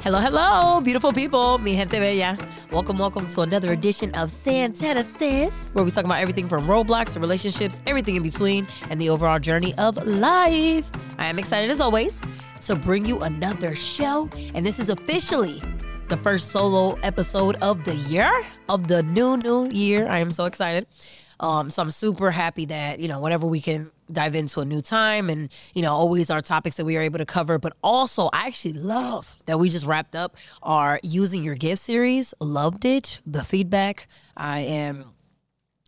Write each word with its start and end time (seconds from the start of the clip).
Hello, 0.00 0.20
hello, 0.20 0.80
beautiful 0.80 1.12
people, 1.12 1.58
mi 1.58 1.74
gente 1.74 1.98
bella. 1.98 2.38
Welcome, 2.70 2.98
welcome 2.98 3.26
to 3.26 3.40
another 3.40 3.72
edition 3.72 4.14
of 4.14 4.30
Santana 4.30 5.02
Says, 5.02 5.70
where 5.72 5.84
we 5.84 5.90
talk 5.90 6.04
about 6.04 6.20
everything 6.20 6.48
from 6.48 6.68
roadblocks 6.68 7.14
to 7.14 7.20
relationships, 7.20 7.82
everything 7.84 8.14
in 8.14 8.22
between, 8.22 8.64
and 8.90 9.00
the 9.00 9.10
overall 9.10 9.40
journey 9.40 9.74
of 9.76 9.96
life. 10.06 10.88
I 11.18 11.26
am 11.26 11.36
excited 11.36 11.68
as 11.68 11.80
always 11.80 12.22
to 12.60 12.76
bring 12.76 13.06
you 13.06 13.18
another 13.18 13.74
show, 13.74 14.30
and 14.54 14.64
this 14.64 14.78
is 14.78 14.88
officially 14.88 15.60
the 16.06 16.16
first 16.16 16.52
solo 16.52 16.94
episode 17.02 17.56
of 17.56 17.82
the 17.82 17.96
year, 17.96 18.30
of 18.68 18.86
the 18.86 19.02
new, 19.02 19.36
new 19.38 19.68
year. 19.70 20.06
I 20.08 20.20
am 20.20 20.30
so 20.30 20.44
excited. 20.44 20.86
Um, 21.40 21.70
so 21.70 21.82
I'm 21.82 21.90
super 21.90 22.30
happy 22.30 22.66
that, 22.66 23.00
you 23.00 23.08
know, 23.08 23.18
whenever 23.18 23.48
we 23.48 23.60
can 23.60 23.90
dive 24.10 24.34
into 24.34 24.60
a 24.60 24.64
new 24.64 24.80
time 24.80 25.30
and, 25.30 25.54
you 25.74 25.82
know, 25.82 25.94
always 25.94 26.30
our 26.30 26.40
topics 26.40 26.76
that 26.76 26.84
we 26.84 26.96
are 26.96 27.02
able 27.02 27.18
to 27.18 27.26
cover. 27.26 27.58
But 27.58 27.74
also, 27.82 28.28
I 28.32 28.46
actually 28.46 28.74
love 28.74 29.36
that 29.46 29.58
we 29.58 29.68
just 29.68 29.86
wrapped 29.86 30.14
up 30.14 30.36
our 30.62 31.00
Using 31.02 31.44
Your 31.44 31.54
Gift 31.54 31.82
series. 31.82 32.34
Loved 32.40 32.84
it. 32.84 33.20
The 33.26 33.44
feedback. 33.44 34.08
I 34.36 34.60
am 34.60 35.12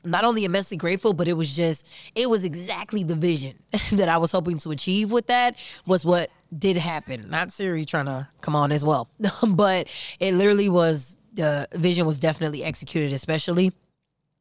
not 0.04 0.24
only 0.24 0.44
immensely 0.44 0.76
grateful, 0.76 1.12
but 1.12 1.28
it 1.28 1.34
was 1.34 1.54
just, 1.54 1.86
it 2.14 2.28
was 2.28 2.44
exactly 2.44 3.02
the 3.02 3.14
vision 3.14 3.58
that 3.92 4.08
I 4.08 4.18
was 4.18 4.32
hoping 4.32 4.58
to 4.58 4.70
achieve 4.70 5.12
with 5.12 5.26
that 5.26 5.58
was 5.86 6.04
what 6.04 6.30
did 6.56 6.76
happen. 6.76 7.28
Not 7.30 7.52
Siri 7.52 7.84
trying 7.84 8.06
to 8.06 8.28
come 8.40 8.56
on 8.56 8.72
as 8.72 8.84
well, 8.84 9.08
but 9.48 9.88
it 10.18 10.34
literally 10.34 10.68
was, 10.68 11.16
the 11.34 11.68
vision 11.72 12.06
was 12.06 12.18
definitely 12.18 12.64
executed, 12.64 13.12
especially 13.12 13.72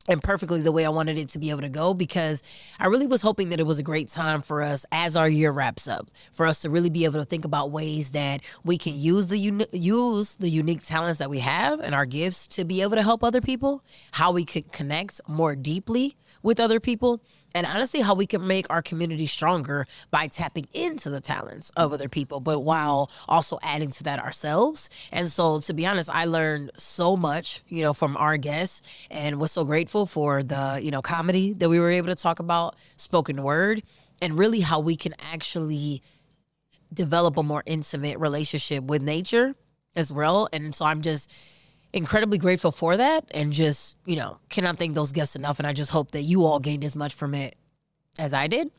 and 0.08 0.23
perfectly 0.23 0.62
the 0.62 0.71
way 0.71 0.85
I 0.85 0.89
wanted 0.89 1.17
it 1.17 1.30
to 1.30 1.39
be 1.39 1.49
able 1.49 1.62
to 1.62 1.70
go 1.70 1.94
because 1.94 2.41
I 2.80 2.88
really 2.88 3.05
was 3.05 3.21
hoping 3.21 3.50
that 3.50 3.59
it 3.59 3.66
was 3.66 3.80
a 3.80 3.83
great 3.83 4.08
time 4.08 4.42
for 4.42 4.61
us 4.61 4.86
as 4.92 5.16
our 5.16 5.30
year 5.30 5.52
wraps 5.52 5.88
up 5.88 6.09
for 6.31 6.45
us 6.45 6.61
to 6.61 6.69
really 6.69 6.89
be 6.89 7.05
able 7.05 7.19
to 7.19 7.25
think 7.25 7.44
about 7.44 7.72
ways 7.72 8.11
that 8.11 8.42
we 8.64 8.77
can 8.77 8.95
use 8.95 9.27
the 9.27 9.38
uni- 9.38 9.67
use 9.73 10.36
the 10.36 10.50
unique 10.50 10.83
talents 10.83 11.20
that 11.20 11.30
we 11.30 11.39
have 11.39 11.81
and 11.81 11.94
our 11.94 12.05
gifts 12.05 12.47
to 12.47 12.64
be 12.64 12.81
able 12.81 12.95
to 12.95 13.03
help 13.03 13.23
other 13.23 13.42
people, 13.42 13.83
how 14.11 14.31
we 14.31 14.45
could 14.45 14.72
connect 14.72 15.20
more 15.27 15.55
deeply 15.55 16.16
with 16.42 16.59
other 16.59 16.80
people 16.80 17.22
and 17.53 17.66
honestly 17.66 18.02
how 18.02 18.14
we 18.14 18.25
can 18.25 18.45
make 18.45 18.67
our 18.69 18.81
community 18.81 19.25
stronger 19.25 19.86
by 20.11 20.28
tapping 20.28 20.67
into 20.73 21.09
the 21.09 21.22
talents 21.22 21.72
of 21.75 21.94
other 21.94 22.09
people 22.09 22.39
but 22.39 22.59
while 22.59 23.09
also 23.28 23.59
adding 23.64 23.92
to 23.92 24.03
that 24.03 24.19
ourselves. 24.19 24.89
And 25.11 25.28
so 25.30 25.59
to 25.59 25.73
be 25.73 25.86
honest 25.86 26.09
i 26.09 26.25
learned 26.25 26.72
so 26.77 27.16
much 27.16 27.61
you 27.67 27.83
know 27.83 27.94
from 27.94 28.17
our 28.17 28.38
guests 28.38 29.08
and 29.11 29.39
was 29.39 29.52
so 29.52 29.64
grateful 29.64 30.05
for 30.05 30.44
the 30.44 30.80
you 30.81 30.92
know 30.92 31.02
comedy 31.02 31.53
that 31.53 31.70
we 31.70 31.80
were 31.80 31.92
able 31.92 32.08
to 32.08 32.16
talk 32.16 32.39
about 32.39 32.75
spoken 32.95 33.44
word 33.44 33.83
and 34.22 34.38
really 34.38 34.59
how 34.59 34.80
we 34.80 34.95
can 34.95 35.14
actually 35.31 36.02
develop 36.94 37.38
a 37.38 37.44
more 37.44 37.64
intimate 37.66 38.17
relationship 38.20 38.83
with 38.83 39.02
nature 39.02 39.55
as 39.95 40.11
well. 40.11 40.50
And 40.52 40.73
so 40.73 40.86
i'm 40.86 41.02
just 41.02 41.31
incredibly 41.94 42.38
grateful 42.38 42.72
for 42.72 42.98
that 42.98 43.26
and 43.32 43.52
just, 43.52 43.98
you 44.06 44.16
know, 44.16 44.38
cannot 44.50 44.78
thank 44.78 44.95
those 44.95 45.12
guests 45.12 45.36
enough. 45.36 45.59
And 45.59 45.68
I 45.68 45.73
just 45.73 45.92
hope 45.92 46.12
that 46.12 46.22
you 46.22 46.45
all 46.45 46.59
gained 46.59 46.84
as 46.84 46.95
much 46.95 47.14
from 47.14 47.34
it 47.34 47.56
as 48.18 48.34
I 48.34 48.48
did. 48.48 48.72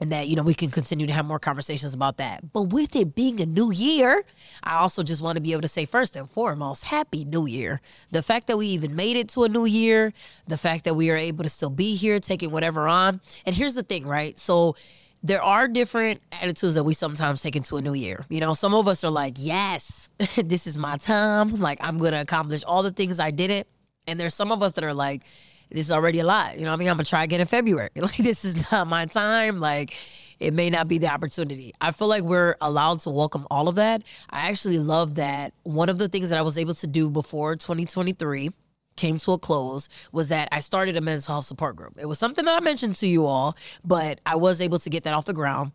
And 0.00 0.10
that, 0.10 0.26
you 0.26 0.34
know, 0.34 0.42
we 0.42 0.54
can 0.54 0.72
continue 0.72 1.06
to 1.06 1.12
have 1.12 1.24
more 1.24 1.38
conversations 1.38 1.94
about 1.94 2.16
that. 2.16 2.52
But 2.52 2.64
with 2.64 2.96
it 2.96 3.14
being 3.14 3.40
a 3.40 3.46
new 3.46 3.70
year, 3.70 4.24
I 4.64 4.74
also 4.74 5.04
just 5.04 5.22
want 5.22 5.36
to 5.36 5.42
be 5.42 5.52
able 5.52 5.62
to 5.62 5.68
say, 5.68 5.84
first 5.84 6.16
and 6.16 6.28
foremost, 6.28 6.86
Happy 6.86 7.24
New 7.24 7.46
Year. 7.46 7.80
The 8.10 8.20
fact 8.20 8.48
that 8.48 8.58
we 8.58 8.66
even 8.68 8.96
made 8.96 9.16
it 9.16 9.28
to 9.30 9.44
a 9.44 9.48
new 9.48 9.66
year, 9.66 10.12
the 10.48 10.58
fact 10.58 10.82
that 10.84 10.94
we 10.94 11.10
are 11.10 11.16
able 11.16 11.44
to 11.44 11.48
still 11.48 11.70
be 11.70 11.94
here, 11.94 12.18
taking 12.18 12.50
whatever 12.50 12.88
on. 12.88 13.20
And 13.46 13.54
here's 13.54 13.76
the 13.76 13.84
thing, 13.84 14.04
right? 14.04 14.36
So, 14.36 14.74
there 15.24 15.42
are 15.42 15.66
different 15.66 16.20
attitudes 16.32 16.74
that 16.74 16.84
we 16.84 16.92
sometimes 16.92 17.40
take 17.40 17.56
into 17.56 17.78
a 17.78 17.82
new 17.82 17.94
year. 17.94 18.26
You 18.28 18.40
know, 18.40 18.52
some 18.52 18.74
of 18.74 18.86
us 18.86 19.02
are 19.04 19.10
like, 19.10 19.34
yes, 19.38 20.10
this 20.36 20.66
is 20.66 20.76
my 20.76 20.98
time. 20.98 21.54
Like, 21.54 21.78
I'm 21.80 21.96
going 21.96 22.12
to 22.12 22.20
accomplish 22.20 22.62
all 22.62 22.82
the 22.82 22.90
things 22.90 23.18
I 23.18 23.30
did 23.30 23.50
it. 23.50 23.66
And 24.06 24.20
there's 24.20 24.34
some 24.34 24.52
of 24.52 24.62
us 24.62 24.72
that 24.72 24.84
are 24.84 24.92
like, 24.92 25.22
this 25.70 25.86
is 25.86 25.90
already 25.90 26.20
a 26.20 26.26
lot. 26.26 26.58
You 26.58 26.66
know 26.66 26.72
I 26.72 26.76
mean? 26.76 26.88
I'm 26.88 26.96
going 26.96 27.06
to 27.06 27.10
try 27.10 27.24
again 27.24 27.40
in 27.40 27.46
February. 27.46 27.88
Like, 27.96 28.18
this 28.18 28.44
is 28.44 28.70
not 28.70 28.86
my 28.86 29.06
time. 29.06 29.60
Like, 29.60 29.96
it 30.40 30.52
may 30.52 30.68
not 30.68 30.88
be 30.88 30.98
the 30.98 31.10
opportunity. 31.10 31.72
I 31.80 31.90
feel 31.90 32.08
like 32.08 32.22
we're 32.22 32.56
allowed 32.60 33.00
to 33.00 33.10
welcome 33.10 33.46
all 33.50 33.66
of 33.66 33.76
that. 33.76 34.02
I 34.28 34.50
actually 34.50 34.78
love 34.78 35.14
that 35.14 35.54
one 35.62 35.88
of 35.88 35.96
the 35.96 36.08
things 36.08 36.28
that 36.28 36.38
I 36.38 36.42
was 36.42 36.58
able 36.58 36.74
to 36.74 36.86
do 36.86 37.08
before 37.08 37.56
2023 37.56 38.50
came 38.96 39.18
to 39.18 39.32
a 39.32 39.38
close 39.38 39.88
was 40.12 40.28
that 40.28 40.48
I 40.52 40.60
started 40.60 40.96
a 40.96 41.00
mental 41.00 41.34
health 41.34 41.46
support 41.46 41.76
group. 41.76 41.94
It 41.98 42.06
was 42.06 42.18
something 42.18 42.44
that 42.44 42.56
I 42.56 42.60
mentioned 42.60 42.96
to 42.96 43.06
you 43.06 43.26
all, 43.26 43.56
but 43.84 44.20
I 44.26 44.36
was 44.36 44.60
able 44.60 44.78
to 44.78 44.90
get 44.90 45.04
that 45.04 45.14
off 45.14 45.26
the 45.26 45.32
ground. 45.32 45.72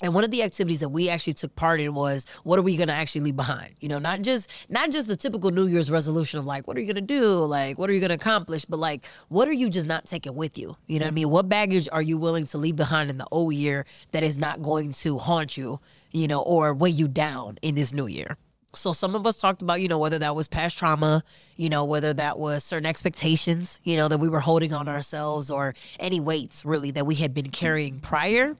And 0.00 0.14
one 0.14 0.22
of 0.22 0.30
the 0.30 0.44
activities 0.44 0.78
that 0.80 0.90
we 0.90 1.08
actually 1.08 1.32
took 1.32 1.56
part 1.56 1.80
in 1.80 1.92
was 1.92 2.24
what 2.44 2.56
are 2.58 2.62
we 2.62 2.76
going 2.76 2.86
to 2.86 2.94
actually 2.94 3.22
leave 3.22 3.36
behind? 3.36 3.74
You 3.80 3.88
know, 3.88 3.98
not 3.98 4.22
just 4.22 4.70
not 4.70 4.90
just 4.90 5.08
the 5.08 5.16
typical 5.16 5.50
New 5.50 5.66
Year's 5.66 5.90
resolution 5.90 6.38
of 6.38 6.46
like 6.46 6.68
what 6.68 6.76
are 6.76 6.80
you 6.80 6.86
going 6.86 7.04
to 7.04 7.14
do? 7.14 7.44
Like 7.44 7.78
what 7.78 7.90
are 7.90 7.92
you 7.92 7.98
going 7.98 8.10
to 8.10 8.14
accomplish? 8.14 8.64
But 8.64 8.78
like 8.78 9.06
what 9.28 9.48
are 9.48 9.52
you 9.52 9.68
just 9.68 9.88
not 9.88 10.06
taking 10.06 10.36
with 10.36 10.56
you? 10.56 10.76
You 10.86 11.00
know 11.00 11.06
what 11.06 11.12
I 11.12 11.14
mean? 11.14 11.30
What 11.30 11.48
baggage 11.48 11.88
are 11.90 12.02
you 12.02 12.16
willing 12.16 12.46
to 12.46 12.58
leave 12.58 12.76
behind 12.76 13.10
in 13.10 13.18
the 13.18 13.26
old 13.32 13.54
year 13.54 13.86
that 14.12 14.22
is 14.22 14.38
not 14.38 14.62
going 14.62 14.92
to 14.92 15.18
haunt 15.18 15.56
you, 15.56 15.80
you 16.12 16.28
know, 16.28 16.42
or 16.42 16.74
weigh 16.74 16.90
you 16.90 17.08
down 17.08 17.58
in 17.62 17.74
this 17.74 17.92
new 17.92 18.06
year? 18.06 18.36
So 18.74 18.92
some 18.92 19.14
of 19.14 19.26
us 19.26 19.38
talked 19.38 19.62
about, 19.62 19.80
you 19.80 19.88
know, 19.88 19.98
whether 19.98 20.18
that 20.18 20.36
was 20.36 20.46
past 20.46 20.76
trauma, 20.76 21.24
you 21.56 21.68
know, 21.68 21.84
whether 21.84 22.12
that 22.12 22.38
was 22.38 22.64
certain 22.64 22.86
expectations, 22.86 23.80
you 23.82 23.96
know, 23.96 24.08
that 24.08 24.18
we 24.18 24.28
were 24.28 24.40
holding 24.40 24.72
on 24.72 24.88
ourselves 24.88 25.50
or 25.50 25.74
any 25.98 26.20
weights 26.20 26.64
really 26.64 26.90
that 26.90 27.06
we 27.06 27.14
had 27.14 27.32
been 27.32 27.50
carrying 27.50 28.00
prior 28.00 28.56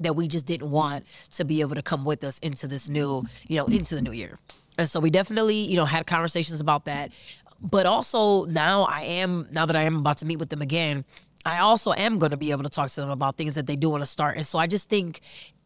that 0.00 0.14
we 0.14 0.28
just 0.28 0.46
didn't 0.46 0.70
want 0.70 1.06
to 1.32 1.44
be 1.44 1.60
able 1.60 1.74
to 1.74 1.82
come 1.82 2.04
with 2.04 2.22
us 2.24 2.38
into 2.40 2.66
this 2.66 2.88
new, 2.88 3.24
you 3.48 3.56
know, 3.56 3.66
into 3.66 3.94
the 3.94 4.02
new 4.02 4.12
year. 4.12 4.38
And 4.78 4.88
so 4.88 5.00
we 5.00 5.10
definitely, 5.10 5.56
you 5.56 5.76
know, 5.76 5.84
had 5.84 6.06
conversations 6.06 6.60
about 6.60 6.84
that. 6.84 7.12
But 7.60 7.86
also 7.86 8.44
now 8.44 8.82
I 8.82 9.02
am 9.02 9.48
now 9.50 9.64
that 9.66 9.76
I 9.76 9.82
am 9.82 9.96
about 9.96 10.18
to 10.18 10.26
meet 10.26 10.38
with 10.38 10.50
them 10.50 10.60
again, 10.60 11.04
I 11.46 11.58
also 11.58 11.92
am 11.92 12.18
going 12.18 12.32
to 12.32 12.36
be 12.36 12.50
able 12.50 12.64
to 12.64 12.68
talk 12.68 12.90
to 12.90 13.00
them 13.00 13.10
about 13.10 13.36
things 13.36 13.54
that 13.54 13.66
they 13.66 13.76
do 13.76 13.88
want 13.88 14.02
to 14.02 14.06
start. 14.06 14.36
And 14.36 14.44
so 14.44 14.58
I 14.58 14.66
just 14.66 14.90
think 14.90 15.20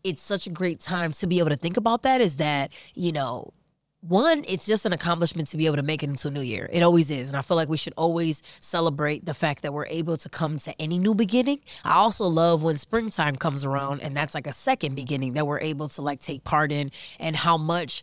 it's 0.05 0.21
such 0.21 0.47
a 0.47 0.51
great 0.51 0.79
time 0.79 1.13
to 1.13 1.27
be 1.27 1.39
able 1.39 1.51
to 1.51 1.57
think 1.57 1.77
about 1.77 2.03
that 2.03 2.21
is 2.21 2.37
that, 2.37 2.73
you 2.95 3.13
know, 3.13 3.53
one, 4.01 4.45
it's 4.49 4.65
just 4.67 4.87
an 4.87 4.93
accomplishment 4.93 5.49
to 5.49 5.57
be 5.59 5.67
able 5.67 5.77
to 5.77 5.83
make 5.83 6.03
it 6.03 6.09
into 6.09 6.29
a 6.29 6.31
new 6.31 6.41
year. 6.41 6.69
It 6.73 6.83
always 6.83 7.11
is. 7.11 7.29
And 7.29 7.37
I 7.37 7.43
feel 7.43 7.57
like 7.57 7.69
we 7.69 7.77
should 7.77 7.93
always 7.97 8.43
celebrate 8.61 9.27
the 9.27 9.35
fact 9.35 9.63
that 9.63 9.75
we're 9.75 9.87
able 9.87 10.17
to 10.17 10.29
come 10.29 10.59
to 10.59 10.81
any 10.81 10.99
new 10.99 11.15
beginning. 11.15 11.61
I 11.85 11.95
also 11.95 12.27
love 12.27 12.63
when 12.63 12.77
springtime 12.77 13.37
comes 13.37 13.65
around 13.65 14.01
and 14.01 14.17
that's 14.17 14.35
like 14.35 14.47
a 14.47 14.53
second 14.53 14.95
beginning 14.95 15.35
that 15.35 15.47
we're 15.47 15.61
able 15.61 15.89
to 15.89 16.03
like 16.03 16.23
take 16.23 16.45
part 16.45 16.73
in 16.73 16.91
and 17.19 17.37
how 17.37 17.59
much 17.59 18.03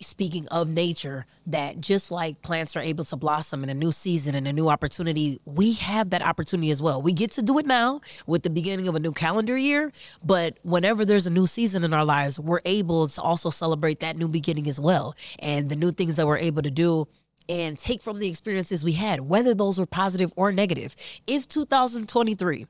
speaking 0.00 0.46
of 0.48 0.68
nature 0.68 1.26
that 1.46 1.80
just 1.80 2.10
like 2.10 2.42
plants 2.42 2.76
are 2.76 2.80
able 2.80 3.04
to 3.04 3.16
blossom 3.16 3.62
in 3.62 3.70
a 3.70 3.74
new 3.74 3.92
season 3.92 4.34
and 4.34 4.46
a 4.46 4.52
new 4.52 4.68
opportunity 4.68 5.40
we 5.44 5.72
have 5.74 6.10
that 6.10 6.22
opportunity 6.22 6.70
as 6.70 6.82
well. 6.82 7.00
We 7.00 7.12
get 7.12 7.30
to 7.32 7.42
do 7.42 7.58
it 7.58 7.66
now 7.66 8.00
with 8.26 8.42
the 8.42 8.50
beginning 8.50 8.88
of 8.88 8.94
a 8.94 9.00
new 9.00 9.12
calendar 9.12 9.56
year 9.56 9.92
but 10.22 10.58
whenever 10.62 11.04
there's 11.04 11.26
a 11.26 11.30
new 11.30 11.46
season 11.46 11.84
in 11.84 11.92
our 11.92 12.04
lives 12.04 12.38
we're 12.38 12.60
able 12.64 13.08
to 13.08 13.22
also 13.22 13.50
celebrate 13.50 14.00
that 14.00 14.16
new 14.16 14.28
beginning 14.28 14.68
as 14.68 14.80
well 14.80 15.14
and 15.38 15.68
the 15.68 15.76
new 15.76 15.90
things 15.90 16.16
that 16.16 16.26
we're 16.26 16.38
able 16.38 16.62
to 16.62 16.70
do 16.70 17.06
and 17.48 17.78
take 17.78 18.02
from 18.02 18.18
the 18.18 18.28
experiences 18.28 18.84
we 18.84 18.92
had 18.92 19.20
whether 19.20 19.54
those 19.54 19.78
were 19.78 19.86
positive 19.86 20.32
or 20.36 20.52
negative. 20.52 20.94
If 21.26 21.48
2023 21.48 22.66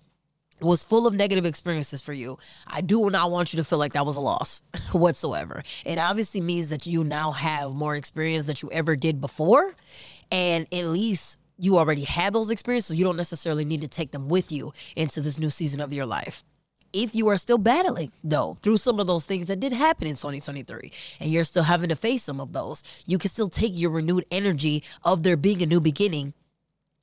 was 0.61 0.83
full 0.83 1.06
of 1.06 1.15
negative 1.15 1.44
experiences 1.44 2.00
for 2.00 2.12
you, 2.12 2.39
I 2.67 2.81
do 2.81 3.11
not 3.11 3.31
want 3.31 3.53
you 3.53 3.59
to 3.59 3.65
feel 3.65 3.78
like 3.78 3.93
that 3.93 4.06
was 4.06 4.17
a 4.17 4.21
loss 4.21 4.62
whatsoever. 4.93 5.62
It 5.84 5.99
obviously 5.99 6.41
means 6.41 6.71
that 6.71 6.87
you 6.87 7.05
now 7.05 7.33
have 7.33 7.72
more 7.72 7.97
experience 7.97 8.47
that 8.47 8.62
you 8.62 8.71
ever 8.71 8.97
did 8.97 9.21
before. 9.21 9.75
And 10.31 10.66
at 10.72 10.87
least 10.87 11.39
you 11.59 11.78
already 11.78 12.05
had 12.05 12.33
those 12.33 12.50
experiences. 12.50 12.97
You 12.97 13.05
don't 13.05 13.16
necessarily 13.16 13.65
need 13.65 13.83
to 13.83 13.89
take 13.89 14.10
them 14.10 14.28
with 14.28 14.53
you 14.53 14.72
into 14.95 15.21
this 15.21 15.39
new 15.39 15.51
season 15.51 15.81
of 15.81 15.92
your 15.92 16.07
life. 16.07 16.45
If 16.92 17.15
you 17.15 17.28
are 17.28 17.36
still 17.36 17.59
battling, 17.59 18.13
though, 18.25 18.54
through 18.63 18.78
some 18.78 19.01
of 19.01 19.07
those 19.07 19.27
things 19.27 19.48
that 19.48 19.60
did 19.60 19.72
happen 19.72 20.07
in 20.07 20.15
2023, 20.15 20.92
and 21.21 21.31
you're 21.31 21.45
still 21.45 21.65
having 21.65 21.91
to 21.91 21.97
face 21.97 22.22
some 22.22 22.41
of 22.41 22.53
those, 22.53 23.04
you 23.07 23.19
can 23.19 23.28
still 23.28 23.48
take 23.48 23.72
your 23.75 23.91
renewed 23.91 24.25
energy 24.31 24.83
of 25.04 25.22
there 25.22 25.36
being 25.36 25.63
a 25.63 25.66
new 25.66 25.81
beginning 25.81 26.33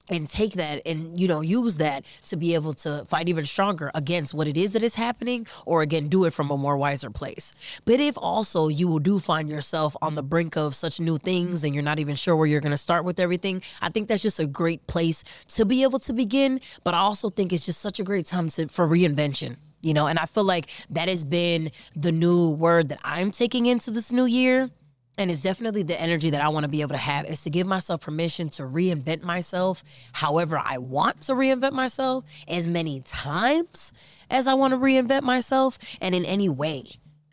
and 0.10 0.28
take 0.28 0.54
that 0.54 0.82
and 0.86 1.20
you 1.20 1.28
know 1.28 1.42
use 1.42 1.78
that 1.78 2.06
to 2.24 2.36
be 2.36 2.54
able 2.54 2.74
to 2.74 3.06
fight 3.06 3.30
even 3.30 3.46
stronger 3.46 3.90
against 3.96 4.34
what 4.34 4.48
it 4.48 4.58
is 4.58 4.74
that 4.74 4.84
is 4.84 4.96
happening 4.96 5.48
or 5.66 5.82
again 5.82 6.10
do 6.10 6.26
it 6.26 6.34
from 6.34 6.52
a 6.52 6.58
more 6.58 6.78
wiser 6.78 7.10
place. 7.10 7.54
But 7.86 8.00
if 8.00 8.18
also 8.18 8.68
you 8.68 9.00
do 9.00 9.20
find 9.20 9.50
yourself 9.50 9.96
on 10.02 10.16
the 10.16 10.24
brink 10.24 10.58
of 10.58 10.76
such 10.76 11.00
new 11.00 11.18
things 11.18 11.64
and 11.64 11.74
you're 11.74 11.84
not 11.84 12.00
even 12.00 12.16
sure 12.16 12.36
where 12.36 12.48
you're 12.48 12.62
going 12.62 12.72
to 12.72 12.78
start 12.78 13.06
with 13.06 13.20
everything 13.20 13.62
i 13.82 13.90
think 13.90 14.08
that's 14.08 14.22
just 14.22 14.40
a 14.40 14.46
great 14.46 14.86
place 14.88 15.24
to 15.48 15.66
be 15.66 15.84
able 15.84 16.00
to 16.00 16.14
begin. 16.14 16.60
But 16.84 16.94
i 16.94 17.00
also 17.00 17.30
think 17.30 17.54
it's 17.54 17.66
just 17.66 17.82
such 17.82 18.00
a 18.00 18.04
great 18.04 18.26
time 18.26 18.50
to, 18.50 18.68
for 18.68 18.88
reinvention 18.88 19.58
you 19.82 19.94
know? 19.94 20.08
And 20.08 20.18
i 20.18 20.26
feel 20.26 20.44
like 20.46 20.70
that 20.90 21.10
has 21.10 21.24
been 21.24 21.72
the 21.96 22.12
new 22.12 22.50
word 22.50 22.90
that 22.90 23.00
i'm 23.04 23.32
taking 23.32 23.66
into 23.66 23.92
this 23.92 24.12
new 24.12 24.26
year 24.26 24.70
and 25.18 25.30
it's 25.30 25.42
definitely 25.42 25.84
the 25.84 26.00
energy 26.00 26.32
that 26.32 26.42
I 26.42 26.50
want 26.50 26.64
to 26.64 26.70
be 26.70 26.82
able 26.82 26.94
to 26.94 26.98
have 26.98 27.26
is 27.26 27.44
to 27.44 27.50
give 27.50 27.68
myself 27.68 28.02
permission 28.02 28.50
to 28.50 28.64
reinvent 28.64 29.22
myself 29.22 29.84
however 30.12 30.60
I 30.64 30.80
want 30.80 31.22
to 31.22 31.34
reinvent 31.34 31.74
myself 31.74 32.26
as 32.48 32.68
many 32.68 33.02
times 33.02 33.94
as 34.30 34.48
I 34.48 34.56
want 34.56 34.74
to 34.74 34.78
reinvent 34.78 35.22
myself 35.22 35.78
and 36.02 36.16
in 36.16 36.26
any 36.26 36.50
way 36.50 36.86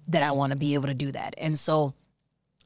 that 0.09 0.23
I 0.23 0.32
want 0.32 0.53
to 0.53 0.59
be 0.59 0.75
able 0.75 0.88
to 0.88 0.94
do 0.94 1.12
that. 1.12 1.35
And 1.38 1.59
so 1.59 1.94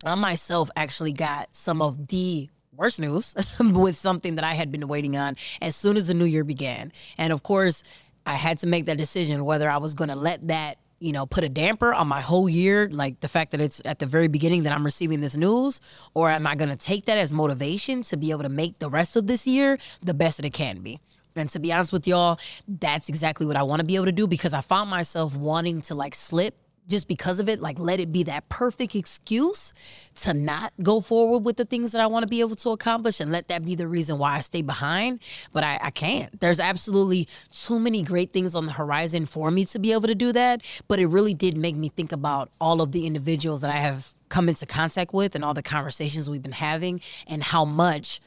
I 0.04 0.14
myself 0.14 0.70
actually 0.76 1.12
got 1.12 1.54
some 1.54 1.80
of 1.80 2.08
the 2.08 2.48
worst 2.72 2.98
news 2.98 3.34
with 3.60 3.96
something 3.96 4.34
that 4.34 4.44
I 4.44 4.54
had 4.54 4.72
been 4.72 4.88
waiting 4.88 5.16
on 5.16 5.36
as 5.62 5.76
soon 5.76 5.96
as 5.96 6.08
the 6.08 6.14
new 6.14 6.24
year 6.24 6.44
began. 6.44 6.92
And 7.18 7.32
of 7.32 7.42
course, 7.42 7.82
I 8.26 8.34
had 8.34 8.58
to 8.58 8.66
make 8.66 8.86
that 8.86 8.98
decision 8.98 9.44
whether 9.44 9.70
I 9.70 9.76
was 9.76 9.94
going 9.94 10.08
to 10.08 10.16
let 10.16 10.48
that 10.48 10.78
you 11.00 11.12
know, 11.12 11.26
put 11.26 11.44
a 11.44 11.48
damper 11.48 11.92
on 11.92 12.08
my 12.08 12.20
whole 12.20 12.48
year, 12.48 12.88
like 12.90 13.20
the 13.20 13.28
fact 13.28 13.50
that 13.52 13.60
it's 13.60 13.82
at 13.84 13.98
the 13.98 14.06
very 14.06 14.28
beginning 14.28 14.62
that 14.64 14.72
I'm 14.72 14.84
receiving 14.84 15.20
this 15.20 15.36
news, 15.36 15.80
or 16.14 16.30
am 16.30 16.46
I 16.46 16.54
going 16.54 16.70
to 16.70 16.76
take 16.76 17.06
that 17.06 17.18
as 17.18 17.32
motivation 17.32 18.02
to 18.04 18.16
be 18.16 18.30
able 18.30 18.42
to 18.42 18.48
make 18.48 18.78
the 18.78 18.88
rest 18.88 19.16
of 19.16 19.26
this 19.26 19.46
year 19.46 19.78
the 20.02 20.14
best 20.14 20.38
that 20.38 20.46
it 20.46 20.52
can 20.52 20.80
be? 20.80 21.00
And 21.36 21.48
to 21.50 21.58
be 21.58 21.72
honest 21.72 21.92
with 21.92 22.06
y'all, 22.06 22.38
that's 22.68 23.08
exactly 23.08 23.44
what 23.46 23.56
I 23.56 23.64
want 23.64 23.80
to 23.80 23.86
be 23.86 23.96
able 23.96 24.06
to 24.06 24.12
do 24.12 24.26
because 24.26 24.54
I 24.54 24.60
found 24.60 24.88
myself 24.88 25.36
wanting 25.36 25.82
to 25.82 25.94
like 25.94 26.14
slip 26.14 26.56
just 26.86 27.08
because 27.08 27.40
of 27.40 27.48
it, 27.48 27.60
like 27.60 27.78
let 27.78 28.00
it 28.00 28.12
be 28.12 28.22
that 28.24 28.48
perfect 28.48 28.94
excuse 28.94 29.72
to 30.16 30.34
not 30.34 30.72
go 30.82 31.00
forward 31.00 31.44
with 31.44 31.56
the 31.56 31.64
things 31.64 31.92
that 31.92 32.00
I 32.00 32.06
want 32.06 32.24
to 32.24 32.28
be 32.28 32.40
able 32.40 32.56
to 32.56 32.70
accomplish 32.70 33.20
and 33.20 33.32
let 33.32 33.48
that 33.48 33.64
be 33.64 33.74
the 33.74 33.88
reason 33.88 34.18
why 34.18 34.36
I 34.36 34.40
stay 34.40 34.62
behind. 34.62 35.20
But 35.52 35.64
I, 35.64 35.78
I 35.82 35.90
can't. 35.90 36.38
There's 36.40 36.60
absolutely 36.60 37.28
too 37.50 37.78
many 37.78 38.02
great 38.02 38.32
things 38.32 38.54
on 38.54 38.66
the 38.66 38.72
horizon 38.72 39.26
for 39.26 39.50
me 39.50 39.64
to 39.66 39.78
be 39.78 39.92
able 39.92 40.08
to 40.08 40.14
do 40.14 40.32
that. 40.32 40.62
But 40.88 40.98
it 40.98 41.06
really 41.06 41.34
did 41.34 41.56
make 41.56 41.76
me 41.76 41.88
think 41.88 42.12
about 42.12 42.50
all 42.60 42.80
of 42.80 42.92
the 42.92 43.06
individuals 43.06 43.60
that 43.62 43.74
I 43.74 43.78
have 43.78 44.14
come 44.28 44.48
into 44.48 44.66
contact 44.66 45.14
with 45.14 45.34
and 45.34 45.44
all 45.44 45.54
the 45.54 45.62
conversations 45.62 46.28
we've 46.28 46.42
been 46.42 46.52
having 46.52 47.00
and 47.26 47.42
how 47.42 47.64
much 47.64 48.20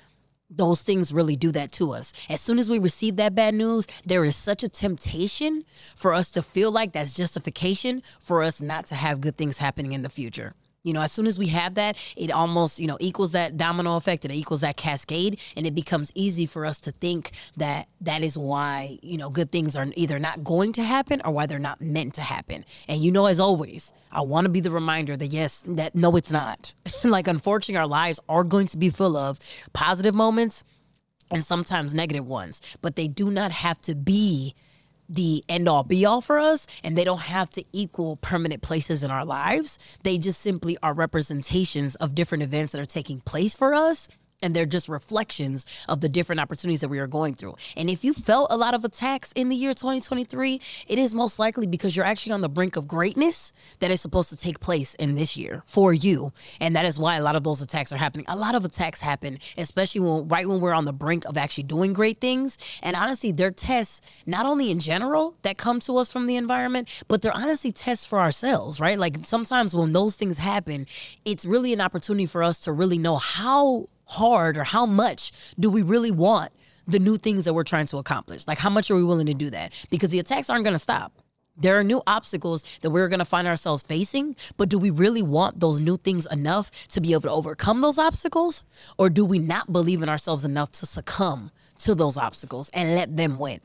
those 0.50 0.84
things 0.84 1.14
really 1.14 1.36
do 1.36 1.52
that 1.52 1.72
to 1.74 1.92
us. 1.92 2.14
As 2.30 2.42
soon 2.42 2.60
as 2.60 2.70
we 2.70 2.80
receive 2.80 3.16
that 3.18 3.36
bad 3.36 3.54
news, 3.54 3.88
there 4.06 4.24
is 4.24 4.36
such 4.36 4.64
a 4.64 4.70
temptation 4.70 5.64
for 5.96 6.14
us 6.14 6.32
to 6.32 6.42
feel 6.42 6.72
like 6.72 6.94
that's 6.94 7.14
justification 7.14 8.02
for 8.20 8.44
us 8.44 8.62
not 8.62 8.86
to 8.88 8.96
have 8.96 9.22
good 9.22 9.38
things 9.38 9.58
happening 9.58 9.94
in 9.94 10.04
the 10.04 10.10
future. 10.10 10.54
You 10.88 10.94
know, 10.94 11.02
as 11.02 11.12
soon 11.12 11.28
as 11.28 11.38
we 11.38 11.48
have 11.48 11.76
that, 11.76 11.98
it 12.16 12.32
almost, 12.32 12.80
you 12.80 12.88
know, 12.88 12.98
equals 13.02 13.34
that 13.34 13.58
domino 13.58 13.98
effect 13.98 14.24
and 14.24 14.34
it 14.34 14.38
equals 14.38 14.62
that 14.62 14.78
cascade. 14.78 15.42
And 15.58 15.68
it 15.68 15.76
becomes 15.76 16.14
easy 16.16 16.46
for 16.46 16.66
us 16.66 16.80
to 16.82 16.94
think 16.94 17.32
that 17.58 17.90
that 18.00 18.24
is 18.24 18.38
why, 18.38 18.98
you 19.02 19.18
know, 19.18 19.30
good 19.30 19.52
things 19.52 19.76
are 19.76 19.88
either 19.98 20.18
not 20.18 20.46
going 20.46 20.72
to 20.74 20.84
happen 20.84 21.22
or 21.26 21.32
why 21.32 21.46
they're 21.46 21.60
not 21.60 21.82
meant 21.82 22.14
to 22.14 22.22
happen. 22.22 22.64
And, 22.88 23.04
you 23.04 23.12
know, 23.12 23.26
as 23.26 23.38
always, 23.38 23.92
I 24.14 24.22
want 24.22 24.46
to 24.46 24.50
be 24.50 24.62
the 24.62 24.72
reminder 24.72 25.18
that 25.18 25.34
yes, 25.34 25.62
that 25.68 25.94
no, 25.94 26.16
it's 26.16 26.32
not. 26.32 26.74
like, 27.04 27.28
unfortunately, 27.28 27.80
our 27.80 27.88
lives 27.88 28.22
are 28.30 28.46
going 28.46 28.68
to 28.68 28.78
be 28.78 28.90
full 28.90 29.18
of 29.18 29.40
positive 29.74 30.16
moments 30.16 30.64
and 31.32 31.44
sometimes 31.44 31.94
negative 31.94 32.26
ones, 32.26 32.78
but 32.82 32.96
they 32.96 33.10
do 33.10 33.30
not 33.30 33.52
have 33.52 33.82
to 33.82 33.94
be 33.94 34.56
the 35.10 35.44
end 35.48 35.68
all 35.68 35.84
be 35.84 36.06
all 36.06 36.22
for 36.22 36.40
us 36.40 36.68
and 36.84 36.98
they 36.98 37.04
don't 37.04 37.22
have 37.22 37.50
to 37.52 37.64
equal 37.74 38.18
permanent 38.18 38.62
places 38.62 39.04
in 39.04 39.12
our 39.12 39.26
lives. 39.26 39.80
They 40.04 40.18
just 40.18 40.42
simply 40.42 40.78
are 40.84 40.94
representations 40.94 41.96
of 41.96 42.16
different 42.16 42.44
events 42.44 42.72
that 42.72 42.82
are 42.82 42.86
taking 42.86 43.22
place 43.22 43.56
for 43.56 43.74
us 43.74 44.08
and 44.42 44.56
they're 44.56 44.66
just 44.66 44.88
reflections 44.88 45.86
of 45.90 46.02
the 46.02 46.10
different 46.10 46.40
opportunities 46.40 46.82
that 46.82 46.90
we 46.90 47.00
are 47.00 47.08
going 47.08 47.34
through. 47.34 47.56
And 47.76 47.90
if 47.90 48.04
you 48.04 48.14
felt 48.14 48.48
a 48.52 48.58
lot 48.58 48.74
of 48.74 48.86
attacks 48.86 49.32
in 49.34 49.50
the 49.50 49.56
year 49.56 49.74
2023, 49.74 50.62
it 50.88 51.00
is 51.00 51.16
most 51.16 51.40
likely 51.40 51.66
because 51.66 51.96
you're 51.96 52.06
actually 52.06 52.34
on 52.34 52.42
the 52.42 52.50
brink 52.50 52.76
of 52.76 52.88
greatness 52.88 53.54
that 53.80 53.92
is 53.92 54.00
supposed 54.02 54.30
to 54.30 54.38
take 54.38 54.60
place 54.60 54.94
in 54.96 55.16
this 55.16 55.36
year 55.36 55.64
for 55.66 55.94
you. 55.94 56.32
And 56.60 56.76
that 56.76 56.86
is 56.86 57.00
why 57.00 57.16
a 57.16 57.24
lot 57.24 57.36
of 57.36 57.44
those 57.44 57.62
attacks 57.62 57.92
are 57.92 57.98
happening. 57.98 58.26
A 58.28 58.36
lot 58.36 58.56
of 58.56 58.64
attacks 58.64 59.02
happen, 59.02 59.40
especially 59.58 60.02
when 60.02 60.28
right 60.28 60.48
when 60.48 60.60
we're 60.60 60.74
on 60.74 60.86
the 60.86 60.94
brink 60.94 61.26
of 61.26 61.38
actually 61.38 61.64
doing 61.64 61.94
great 61.94 62.22
things. 62.22 62.58
And 62.84 62.96
honestly, 62.96 63.32
they're 63.32 63.52
tests 63.52 64.02
not 64.26 64.46
only 64.46 64.70
in 64.70 64.80
general 64.80 65.36
that 65.42 65.58
come 65.58 65.80
to 65.82 65.98
us 65.98 66.12
from 66.12 66.28
the 66.28 66.36
environment, 66.36 67.04
but 67.08 67.22
they're 67.22 67.36
honestly 67.36 67.72
tests 67.72 68.06
for 68.06 68.20
ourselves, 68.20 68.80
right? 68.80 69.00
Like 69.00 69.18
sometimes 69.24 69.76
when 69.76 69.94
those 69.94 70.16
things 70.16 70.38
happen, 70.38 70.86
it's 71.26 71.46
really 71.46 71.74
an 71.74 71.82
opportunity 71.82 72.26
for 72.26 72.44
us 72.44 72.60
to 72.62 72.72
really 72.72 72.98
know 72.98 73.18
how 73.18 73.88
hard 74.08 74.58
or 74.58 74.64
how 74.64 74.86
much 74.86 75.54
do 75.60 75.70
we 75.70 75.82
really 75.82 76.12
want 76.12 76.52
the 76.88 77.00
new 77.00 77.18
things 77.18 77.46
that 77.46 77.54
we're 77.54 77.64
trying 77.64 77.86
to 77.88 77.98
accomplish? 77.98 78.48
Like, 78.48 78.58
how 78.58 78.70
much 78.70 78.90
are 78.90 78.96
we 78.96 79.04
willing 79.04 79.28
to 79.28 79.34
do 79.34 79.50
that? 79.52 79.86
Because 79.90 80.10
the 80.10 80.20
attacks 80.20 80.50
aren't 80.50 80.64
going 80.64 80.74
to 80.74 80.80
stop. 80.80 81.14
There 81.60 81.80
are 81.80 81.84
new 81.84 82.04
obstacles 82.06 82.64
that 82.82 82.92
we're 82.92 83.08
going 83.08 83.20
to 83.20 83.26
find 83.26 83.48
ourselves 83.48 83.82
facing, 83.82 84.36
but 84.58 84.70
do 84.70 84.78
we 84.78 84.92
really 84.92 85.24
want 85.24 85.60
those 85.60 85.80
new 85.80 85.98
things 85.98 86.28
enough 86.28 86.70
to 86.90 87.02
be 87.02 87.14
able 87.14 87.22
to 87.22 87.32
overcome 87.32 87.82
those 87.82 87.98
obstacles? 87.98 88.64
Or 89.00 89.10
do 89.10 89.26
we 89.26 89.40
not 89.40 89.74
believe 89.74 90.04
in 90.04 90.10
ourselves 90.10 90.46
enough 90.46 90.72
to 90.74 90.86
succumb 90.86 91.52
to 91.80 91.96
those 91.96 92.16
obstacles 92.16 92.70
and 92.70 92.96
let 92.96 93.18
them 93.18 93.40
win? 93.40 93.60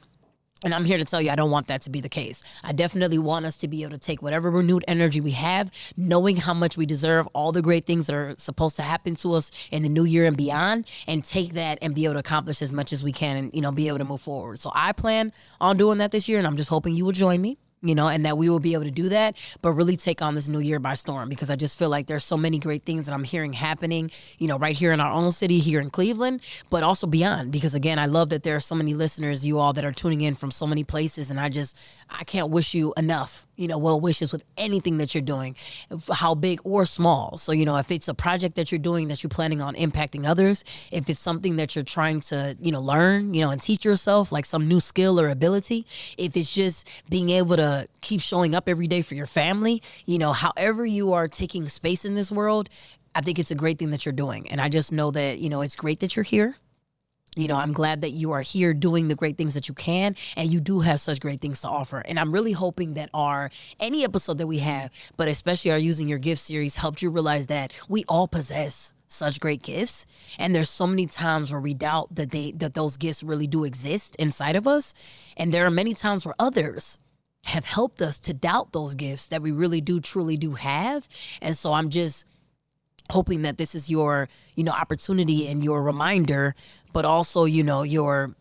And 0.64 0.74
I'm 0.74 0.84
here 0.84 0.98
to 0.98 1.04
tell 1.04 1.20
you, 1.20 1.30
I 1.30 1.36
don't 1.36 1.50
want 1.50 1.66
that 1.68 1.82
to 1.82 1.90
be 1.90 2.00
the 2.00 2.08
case. 2.08 2.44
I 2.62 2.72
definitely 2.72 3.18
want 3.18 3.46
us 3.46 3.56
to 3.58 3.68
be 3.68 3.82
able 3.82 3.92
to 3.92 3.98
take 3.98 4.22
whatever 4.22 4.50
renewed 4.50 4.84
energy 4.86 5.20
we 5.20 5.32
have, 5.32 5.70
knowing 5.96 6.36
how 6.36 6.54
much 6.54 6.76
we 6.76 6.86
deserve 6.86 7.26
all 7.34 7.52
the 7.52 7.62
great 7.62 7.86
things 7.86 8.06
that 8.06 8.14
are 8.14 8.34
supposed 8.38 8.76
to 8.76 8.82
happen 8.82 9.16
to 9.16 9.34
us 9.34 9.68
in 9.70 9.82
the 9.82 9.88
new 9.88 10.04
year 10.04 10.24
and 10.24 10.36
beyond, 10.36 10.86
and 11.06 11.24
take 11.24 11.54
that 11.54 11.78
and 11.82 11.94
be 11.94 12.04
able 12.04 12.14
to 12.14 12.20
accomplish 12.20 12.62
as 12.62 12.72
much 12.72 12.92
as 12.92 13.02
we 13.02 13.12
can 13.12 13.36
and, 13.36 13.54
you 13.54 13.60
know, 13.60 13.72
be 13.72 13.88
able 13.88 13.98
to 13.98 14.04
move 14.04 14.20
forward. 14.20 14.58
So 14.58 14.70
I 14.74 14.92
plan 14.92 15.32
on 15.60 15.76
doing 15.76 15.98
that 15.98 16.12
this 16.12 16.28
year, 16.28 16.38
and 16.38 16.46
I'm 16.46 16.56
just 16.56 16.70
hoping 16.70 16.94
you 16.94 17.04
will 17.04 17.12
join 17.12 17.40
me 17.40 17.58
you 17.82 17.94
know, 17.94 18.08
and 18.08 18.24
that 18.24 18.38
we 18.38 18.48
will 18.48 18.60
be 18.60 18.74
able 18.74 18.84
to 18.84 18.90
do 18.90 19.08
that, 19.08 19.36
but 19.60 19.72
really 19.72 19.96
take 19.96 20.22
on 20.22 20.34
this 20.34 20.48
new 20.48 20.60
year 20.60 20.78
by 20.78 20.94
storm 20.94 21.28
because 21.28 21.50
I 21.50 21.56
just 21.56 21.78
feel 21.78 21.88
like 21.88 22.06
there's 22.06 22.24
so 22.24 22.36
many 22.36 22.58
great 22.58 22.84
things 22.84 23.06
that 23.06 23.12
I'm 23.12 23.24
hearing 23.24 23.52
happening, 23.52 24.10
you 24.38 24.48
know, 24.48 24.58
right 24.58 24.76
here 24.76 24.92
in 24.92 25.00
our 25.00 25.12
own 25.12 25.32
city, 25.32 25.58
here 25.58 25.80
in 25.80 25.90
Cleveland, 25.90 26.42
but 26.70 26.82
also 26.82 27.06
beyond. 27.06 27.50
Because 27.50 27.74
again, 27.74 27.98
I 27.98 28.06
love 28.06 28.28
that 28.30 28.44
there 28.44 28.56
are 28.56 28.60
so 28.60 28.74
many 28.74 28.94
listeners, 28.94 29.44
you 29.44 29.58
all 29.58 29.72
that 29.72 29.84
are 29.84 29.92
tuning 29.92 30.20
in 30.20 30.34
from 30.34 30.50
so 30.50 30.66
many 30.66 30.84
places, 30.84 31.30
and 31.30 31.40
I 31.40 31.48
just, 31.48 31.76
I 32.08 32.24
can't 32.24 32.50
wish 32.50 32.74
you 32.74 32.94
enough, 32.96 33.46
you 33.62 33.68
know, 33.68 33.78
well 33.78 34.00
wishes 34.00 34.32
with 34.32 34.42
anything 34.56 34.98
that 34.98 35.14
you're 35.14 35.22
doing, 35.22 35.54
how 36.12 36.34
big 36.34 36.60
or 36.64 36.84
small. 36.84 37.36
So, 37.36 37.52
you 37.52 37.64
know, 37.64 37.76
if 37.76 37.92
it's 37.92 38.08
a 38.08 38.14
project 38.14 38.56
that 38.56 38.72
you're 38.72 38.80
doing 38.80 39.06
that 39.08 39.22
you're 39.22 39.30
planning 39.30 39.62
on 39.62 39.76
impacting 39.76 40.26
others, 40.26 40.64
if 40.90 41.08
it's 41.08 41.20
something 41.20 41.56
that 41.56 41.76
you're 41.76 41.84
trying 41.84 42.20
to, 42.22 42.56
you 42.60 42.72
know, 42.72 42.80
learn, 42.80 43.34
you 43.34 43.40
know, 43.40 43.50
and 43.50 43.60
teach 43.60 43.84
yourself, 43.84 44.32
like 44.32 44.44
some 44.44 44.66
new 44.66 44.80
skill 44.80 45.20
or 45.20 45.28
ability, 45.28 45.86
if 46.18 46.36
it's 46.36 46.52
just 46.52 47.08
being 47.08 47.30
able 47.30 47.54
to 47.56 47.86
keep 48.00 48.20
showing 48.20 48.54
up 48.56 48.68
every 48.68 48.88
day 48.88 49.00
for 49.00 49.14
your 49.14 49.26
family, 49.26 49.80
you 50.06 50.18
know, 50.18 50.32
however 50.32 50.84
you 50.84 51.12
are 51.12 51.28
taking 51.28 51.68
space 51.68 52.04
in 52.04 52.16
this 52.16 52.32
world, 52.32 52.68
I 53.14 53.20
think 53.20 53.38
it's 53.38 53.52
a 53.52 53.54
great 53.54 53.78
thing 53.78 53.90
that 53.90 54.04
you're 54.04 54.12
doing. 54.12 54.50
And 54.50 54.60
I 54.60 54.68
just 54.68 54.90
know 54.90 55.12
that, 55.12 55.38
you 55.38 55.48
know, 55.48 55.60
it's 55.60 55.76
great 55.76 56.00
that 56.00 56.16
you're 56.16 56.24
here. 56.24 56.56
You 57.36 57.48
know, 57.48 57.56
I'm 57.56 57.72
glad 57.72 58.02
that 58.02 58.10
you 58.10 58.32
are 58.32 58.42
here 58.42 58.74
doing 58.74 59.08
the 59.08 59.14
great 59.14 59.38
things 59.38 59.54
that 59.54 59.66
you 59.68 59.74
can, 59.74 60.16
and 60.36 60.50
you 60.50 60.60
do 60.60 60.80
have 60.80 61.00
such 61.00 61.18
great 61.20 61.40
things 61.40 61.62
to 61.62 61.68
offer. 61.68 62.00
And 62.00 62.18
I'm 62.18 62.30
really 62.30 62.52
hoping 62.52 62.94
that 62.94 63.08
our 63.14 63.50
any 63.80 64.04
episode 64.04 64.38
that 64.38 64.46
we 64.46 64.58
have, 64.58 64.92
but 65.16 65.28
especially 65.28 65.70
our 65.70 65.78
using 65.78 66.08
your 66.08 66.18
gift 66.18 66.42
series, 66.42 66.76
helped 66.76 67.00
you 67.00 67.10
realize 67.10 67.46
that 67.46 67.72
we 67.88 68.04
all 68.06 68.28
possess 68.28 68.92
such 69.06 69.40
great 69.40 69.62
gifts 69.62 70.06
and 70.38 70.54
there's 70.54 70.70
so 70.70 70.86
many 70.86 71.06
times 71.06 71.52
where 71.52 71.60
we 71.60 71.74
doubt 71.74 72.14
that 72.14 72.30
they 72.30 72.50
that 72.52 72.72
those 72.72 72.96
gifts 72.96 73.22
really 73.22 73.46
do 73.46 73.62
exist 73.62 74.16
inside 74.16 74.56
of 74.56 74.66
us 74.66 74.94
and 75.36 75.52
there 75.52 75.66
are 75.66 75.70
many 75.70 75.92
times 75.92 76.24
where 76.24 76.34
others 76.38 76.98
have 77.44 77.64
helped 77.64 78.00
us 78.00 78.18
to 78.20 78.34
doubt 78.34 78.72
those 78.72 78.94
gifts 78.94 79.26
that 79.26 79.42
we 79.42 79.50
really 79.50 79.80
do 79.80 80.00
truly 80.00 80.36
do 80.36 80.52
have. 80.52 81.08
And 81.40 81.56
so 81.56 81.72
I'm 81.72 81.90
just 81.90 82.26
hoping 83.12 83.42
that 83.42 83.58
this 83.58 83.74
is 83.74 83.90
your, 83.90 84.28
you 84.56 84.64
know, 84.64 84.72
opportunity 84.72 85.46
and 85.48 85.62
your 85.62 85.82
reminder, 85.82 86.54
but 86.92 87.04
also, 87.04 87.44
you 87.44 87.62
know, 87.62 87.82
your 87.82 88.34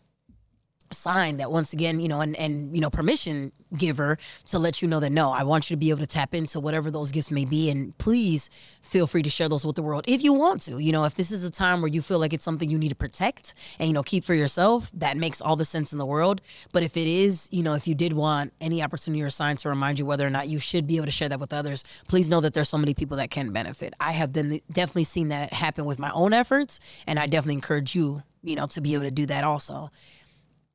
sign 0.94 1.38
that 1.38 1.50
once 1.50 1.72
again, 1.72 2.00
you 2.00 2.08
know, 2.08 2.20
and 2.20 2.36
and 2.36 2.74
you 2.74 2.80
know, 2.80 2.90
permission 2.90 3.52
giver 3.76 4.18
to 4.46 4.58
let 4.58 4.82
you 4.82 4.88
know 4.88 5.00
that 5.00 5.10
no, 5.10 5.30
I 5.30 5.44
want 5.44 5.70
you 5.70 5.76
to 5.76 5.78
be 5.78 5.90
able 5.90 6.00
to 6.00 6.06
tap 6.06 6.34
into 6.34 6.60
whatever 6.60 6.90
those 6.90 7.10
gifts 7.10 7.30
may 7.30 7.44
be, 7.44 7.70
and 7.70 7.96
please 7.98 8.50
feel 8.82 9.06
free 9.06 9.22
to 9.22 9.30
share 9.30 9.48
those 9.48 9.64
with 9.64 9.76
the 9.76 9.82
world 9.82 10.04
if 10.08 10.22
you 10.22 10.32
want 10.32 10.62
to. 10.62 10.78
You 10.78 10.92
know, 10.92 11.04
if 11.04 11.14
this 11.14 11.30
is 11.30 11.44
a 11.44 11.50
time 11.50 11.80
where 11.80 11.88
you 11.88 12.02
feel 12.02 12.18
like 12.18 12.32
it's 12.32 12.44
something 12.44 12.68
you 12.68 12.78
need 12.78 12.90
to 12.90 12.94
protect 12.94 13.54
and 13.78 13.88
you 13.88 13.94
know 13.94 14.02
keep 14.02 14.24
for 14.24 14.34
yourself, 14.34 14.90
that 14.94 15.16
makes 15.16 15.40
all 15.40 15.56
the 15.56 15.64
sense 15.64 15.92
in 15.92 15.98
the 15.98 16.06
world. 16.06 16.40
But 16.72 16.82
if 16.82 16.96
it 16.96 17.06
is, 17.06 17.48
you 17.52 17.62
know, 17.62 17.74
if 17.74 17.86
you 17.86 17.94
did 17.94 18.12
want 18.12 18.52
any 18.60 18.82
opportunity 18.82 19.22
or 19.22 19.30
sign 19.30 19.56
to 19.58 19.68
remind 19.68 19.98
you 19.98 20.06
whether 20.06 20.26
or 20.26 20.30
not 20.30 20.48
you 20.48 20.58
should 20.58 20.86
be 20.86 20.96
able 20.96 21.06
to 21.06 21.12
share 21.12 21.28
that 21.28 21.40
with 21.40 21.52
others, 21.52 21.84
please 22.08 22.28
know 22.28 22.40
that 22.40 22.54
there's 22.54 22.68
so 22.68 22.78
many 22.78 22.94
people 22.94 23.16
that 23.16 23.30
can 23.30 23.52
benefit. 23.52 23.94
I 24.00 24.12
have 24.12 24.32
been 24.32 24.60
definitely 24.70 25.04
seen 25.04 25.28
that 25.28 25.52
happen 25.52 25.84
with 25.84 25.98
my 25.98 26.10
own 26.10 26.32
efforts, 26.32 26.80
and 27.06 27.18
I 27.18 27.26
definitely 27.26 27.54
encourage 27.54 27.94
you, 27.94 28.22
you 28.42 28.56
know, 28.56 28.66
to 28.66 28.80
be 28.80 28.94
able 28.94 29.04
to 29.04 29.10
do 29.10 29.26
that 29.26 29.44
also. 29.44 29.90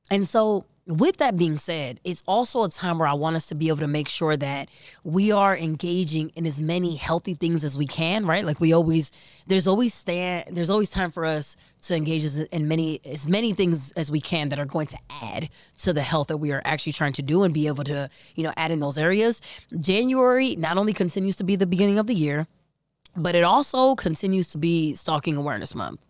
And 0.10 0.28
so, 0.28 0.66
with 0.88 1.18
that 1.18 1.36
being 1.36 1.58
said, 1.58 2.00
it's 2.06 2.24
also 2.28 2.64
a 2.64 2.70
time 2.70 3.00
where 3.00 3.10
I 3.10 3.14
want 3.14 3.36
us 3.36 3.48
to 3.48 3.56
be 3.56 3.68
able 3.68 3.80
to 3.80 3.88
make 3.88 4.08
sure 4.08 4.38
that 4.38 4.70
we 5.04 5.34
are 5.34 5.56
engaging 5.58 6.30
in 6.36 6.48
as 6.48 6.62
many 6.62 6.96
healthy 6.96 7.34
things 7.34 7.66
as 7.66 7.78
we 7.78 7.86
can, 7.86 8.26
right? 8.26 8.46
Like 8.46 8.62
we 8.62 8.72
always, 8.72 9.12
there's 9.48 9.68
always 9.68 9.94
stand, 9.94 10.56
there's 10.56 10.70
always 10.70 10.90
time 10.90 11.12
for 11.12 11.26
us 11.26 11.58
to 11.82 11.96
engage 11.96 12.24
in 12.54 12.70
many, 12.70 13.02
as 13.04 13.28
many 13.28 13.52
things 13.52 13.92
as 13.94 14.10
we 14.10 14.22
can 14.22 14.48
that 14.50 14.60
are 14.60 14.66
going 14.66 14.88
to 14.88 14.98
add 15.22 15.50
to 15.80 15.92
the 15.92 16.02
health 16.02 16.28
that 16.28 16.38
we 16.38 16.54
are 16.54 16.62
actually 16.64 16.94
trying 16.94 17.14
to 17.14 17.22
do 17.22 17.44
and 17.44 17.54
be 17.54 17.68
able 17.68 17.84
to, 17.84 18.10
you 18.36 18.44
know, 18.44 18.54
add 18.56 18.72
in 18.72 18.80
those 18.80 18.98
areas. 18.98 19.42
January 19.78 20.56
not 20.56 20.78
only 20.78 20.94
continues 20.94 21.36
to 21.36 21.44
be 21.44 21.58
the 21.58 21.68
beginning 21.68 22.00
of 22.00 22.08
the 22.08 22.16
year, 22.16 22.48
but 23.18 23.36
it 23.36 23.44
also 23.44 23.96
continues 23.96 24.48
to 24.50 24.58
be 24.58 24.96
Stalking 24.96 25.36
Awareness 25.36 25.76
Month 25.76 26.07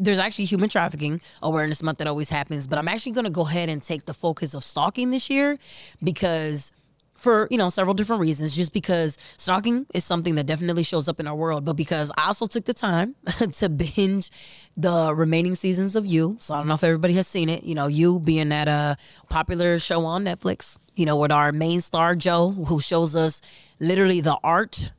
there's 0.00 0.18
actually 0.18 0.46
human 0.46 0.68
trafficking 0.68 1.20
awareness 1.42 1.82
month 1.82 1.98
that 1.98 2.08
always 2.08 2.30
happens, 2.30 2.66
but 2.66 2.78
I'm 2.78 2.88
actually 2.88 3.12
going 3.12 3.24
to 3.24 3.30
go 3.30 3.42
ahead 3.42 3.68
and 3.68 3.82
take 3.82 4.06
the 4.06 4.14
focus 4.14 4.54
of 4.54 4.64
stalking 4.64 5.10
this 5.10 5.28
year 5.30 5.58
because 6.02 6.72
for 7.20 7.46
you 7.50 7.58
know 7.58 7.68
several 7.68 7.92
different 7.92 8.22
reasons 8.22 8.56
just 8.56 8.72
because 8.72 9.18
stalking 9.36 9.84
is 9.92 10.04
something 10.04 10.36
that 10.36 10.44
definitely 10.44 10.82
shows 10.82 11.06
up 11.06 11.20
in 11.20 11.26
our 11.26 11.34
world 11.34 11.66
but 11.66 11.74
because 11.74 12.10
i 12.16 12.24
also 12.26 12.46
took 12.46 12.64
the 12.64 12.72
time 12.72 13.14
to 13.52 13.68
binge 13.68 14.30
the 14.74 15.14
remaining 15.14 15.54
seasons 15.54 15.96
of 15.96 16.06
you. 16.06 16.38
So 16.40 16.54
i 16.54 16.58
don't 16.58 16.66
know 16.66 16.74
if 16.74 16.82
everybody 16.84 17.12
has 17.14 17.26
seen 17.26 17.50
it 17.50 17.62
you 17.64 17.74
know 17.74 17.88
you 17.88 18.20
being 18.20 18.48
that 18.48 18.68
uh 18.68 18.94
popular 19.28 19.78
show 19.78 20.06
on 20.06 20.24
netflix 20.24 20.78
you 20.94 21.04
know 21.04 21.16
with 21.16 21.30
our 21.30 21.52
main 21.52 21.82
star 21.82 22.16
joe 22.16 22.52
who 22.52 22.80
shows 22.80 23.14
us 23.14 23.42
literally 23.80 24.22
the 24.22 24.38
art 24.42 24.90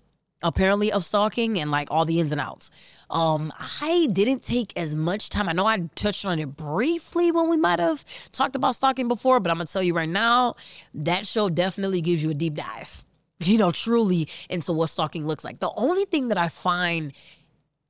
apparently 0.43 0.91
of 0.91 1.03
stalking 1.03 1.59
and 1.59 1.71
like 1.71 1.89
all 1.91 2.05
the 2.05 2.19
ins 2.19 2.31
and 2.31 2.41
outs. 2.41 2.71
Um, 3.09 3.51
I 3.81 4.07
didn't 4.11 4.43
take 4.43 4.77
as 4.77 4.95
much 4.95 5.29
time. 5.29 5.49
I 5.49 5.53
know 5.53 5.65
I 5.65 5.89
touched 5.95 6.25
on 6.25 6.39
it 6.39 6.55
briefly 6.55 7.31
when 7.31 7.49
we 7.49 7.57
might 7.57 7.79
have 7.79 8.05
talked 8.31 8.55
about 8.55 8.75
stalking 8.75 9.07
before, 9.07 9.39
but 9.39 9.51
I'm 9.51 9.57
gonna 9.57 9.67
tell 9.67 9.83
you 9.83 9.93
right 9.93 10.09
now, 10.09 10.55
that 10.93 11.27
show 11.27 11.49
definitely 11.49 12.01
gives 12.01 12.23
you 12.23 12.29
a 12.29 12.35
deep 12.35 12.55
dive. 12.55 13.05
You 13.43 13.57
know, 13.57 13.71
truly 13.71 14.27
into 14.51 14.71
what 14.71 14.91
stalking 14.91 15.25
looks 15.25 15.43
like. 15.43 15.57
The 15.57 15.71
only 15.75 16.05
thing 16.05 16.27
that 16.27 16.37
I 16.37 16.47
find 16.47 17.11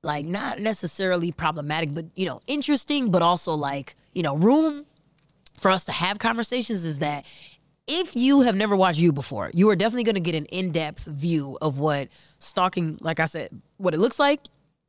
like 0.01 0.25
not 0.25 0.59
necessarily 0.59 1.33
problematic, 1.33 1.93
but 1.93 2.05
you 2.15 2.25
know, 2.25 2.41
interesting, 2.47 3.11
but 3.11 3.21
also 3.21 3.53
like, 3.53 3.95
you 4.13 4.23
know, 4.23 4.37
room 4.37 4.85
for 5.57 5.69
us 5.69 5.85
to 5.85 5.91
have 5.91 6.19
conversations 6.19 6.83
is 6.83 6.99
that 6.99 7.25
if 7.87 8.15
you 8.15 8.41
have 8.41 8.55
never 8.55 8.75
watched 8.75 8.99
You 8.99 9.11
before, 9.11 9.51
you 9.53 9.69
are 9.69 9.75
definitely 9.75 10.03
going 10.03 10.15
to 10.15 10.21
get 10.21 10.35
an 10.35 10.45
in 10.45 10.71
depth 10.71 11.05
view 11.05 11.57
of 11.61 11.79
what 11.79 12.09
stalking, 12.39 12.97
like 13.01 13.19
I 13.19 13.25
said, 13.25 13.49
what 13.77 13.93
it 13.93 13.99
looks 13.99 14.19
like. 14.19 14.41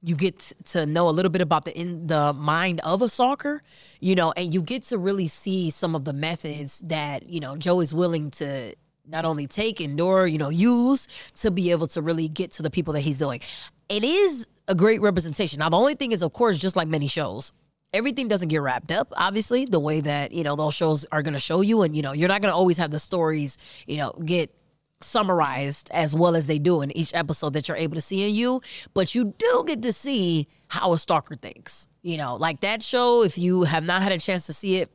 You 0.04 0.16
get 0.16 0.52
to 0.66 0.84
know 0.84 1.08
a 1.08 1.10
little 1.10 1.30
bit 1.30 1.42
about 1.42 1.64
the 1.64 1.78
in 1.78 2.08
the 2.08 2.32
mind 2.32 2.80
of 2.80 3.02
a 3.02 3.08
stalker, 3.08 3.62
you 4.00 4.16
know, 4.16 4.32
and 4.36 4.52
you 4.52 4.60
get 4.60 4.82
to 4.84 4.98
really 4.98 5.28
see 5.28 5.70
some 5.70 5.94
of 5.94 6.04
the 6.04 6.12
methods 6.12 6.80
that 6.86 7.28
you 7.28 7.38
know 7.38 7.56
Joe 7.56 7.80
is 7.80 7.94
willing 7.94 8.32
to 8.32 8.74
not 9.06 9.24
only 9.24 9.46
take 9.46 9.80
endure, 9.80 10.26
you 10.26 10.38
know, 10.38 10.48
use 10.48 11.30
to 11.36 11.50
be 11.50 11.70
able 11.70 11.86
to 11.88 12.02
really 12.02 12.28
get 12.28 12.52
to 12.52 12.62
the 12.62 12.70
people 12.70 12.94
that 12.94 13.00
he's 13.00 13.18
doing. 13.18 13.40
It 13.88 14.04
is 14.04 14.46
a 14.68 14.74
great 14.74 15.00
representation. 15.00 15.58
Now, 15.58 15.68
the 15.68 15.76
only 15.76 15.94
thing 15.94 16.12
is, 16.12 16.22
of 16.22 16.32
course, 16.32 16.58
just 16.58 16.76
like 16.76 16.88
many 16.88 17.06
shows, 17.06 17.52
everything 17.92 18.28
doesn't 18.28 18.48
get 18.48 18.62
wrapped 18.62 18.90
up 18.90 19.12
obviously 19.16 19.64
the 19.64 19.80
way 19.80 20.00
that 20.00 20.32
you 20.32 20.42
know 20.42 20.56
those 20.56 20.74
shows 20.74 21.06
are 21.12 21.22
going 21.22 21.34
to 21.34 21.40
show 21.40 21.60
you. 21.60 21.82
And 21.82 21.94
you 21.96 22.02
know 22.02 22.12
you're 22.12 22.28
not 22.28 22.42
going 22.42 22.52
to 22.52 22.56
always 22.56 22.76
have 22.78 22.90
the 22.90 22.98
stories 22.98 23.84
you 23.86 23.96
know 23.96 24.12
get 24.24 24.54
summarized 25.00 25.90
as 25.92 26.14
well 26.14 26.36
as 26.36 26.46
they 26.46 26.58
do 26.58 26.80
in 26.80 26.96
each 26.96 27.12
episode 27.12 27.54
that 27.54 27.66
you're 27.66 27.76
able 27.76 27.96
to 27.96 28.00
see 28.00 28.28
in 28.28 28.34
you. 28.34 28.60
But 28.94 29.14
you 29.14 29.34
do 29.36 29.64
get 29.66 29.82
to 29.82 29.92
see 29.92 30.46
how 30.68 30.92
a 30.92 30.98
stalker 30.98 31.36
thinks. 31.36 31.88
You 32.02 32.16
know 32.16 32.36
like 32.36 32.60
that 32.60 32.82
show 32.82 33.22
if 33.22 33.38
you 33.38 33.64
have 33.64 33.84
not 33.84 34.02
had 34.02 34.12
a 34.12 34.18
chance 34.18 34.46
to 34.46 34.52
see 34.52 34.78
it 34.78 34.90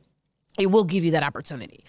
it 0.58 0.70
will 0.70 0.84
give 0.84 1.04
you 1.04 1.12
that 1.12 1.22
opportunity. 1.22 1.84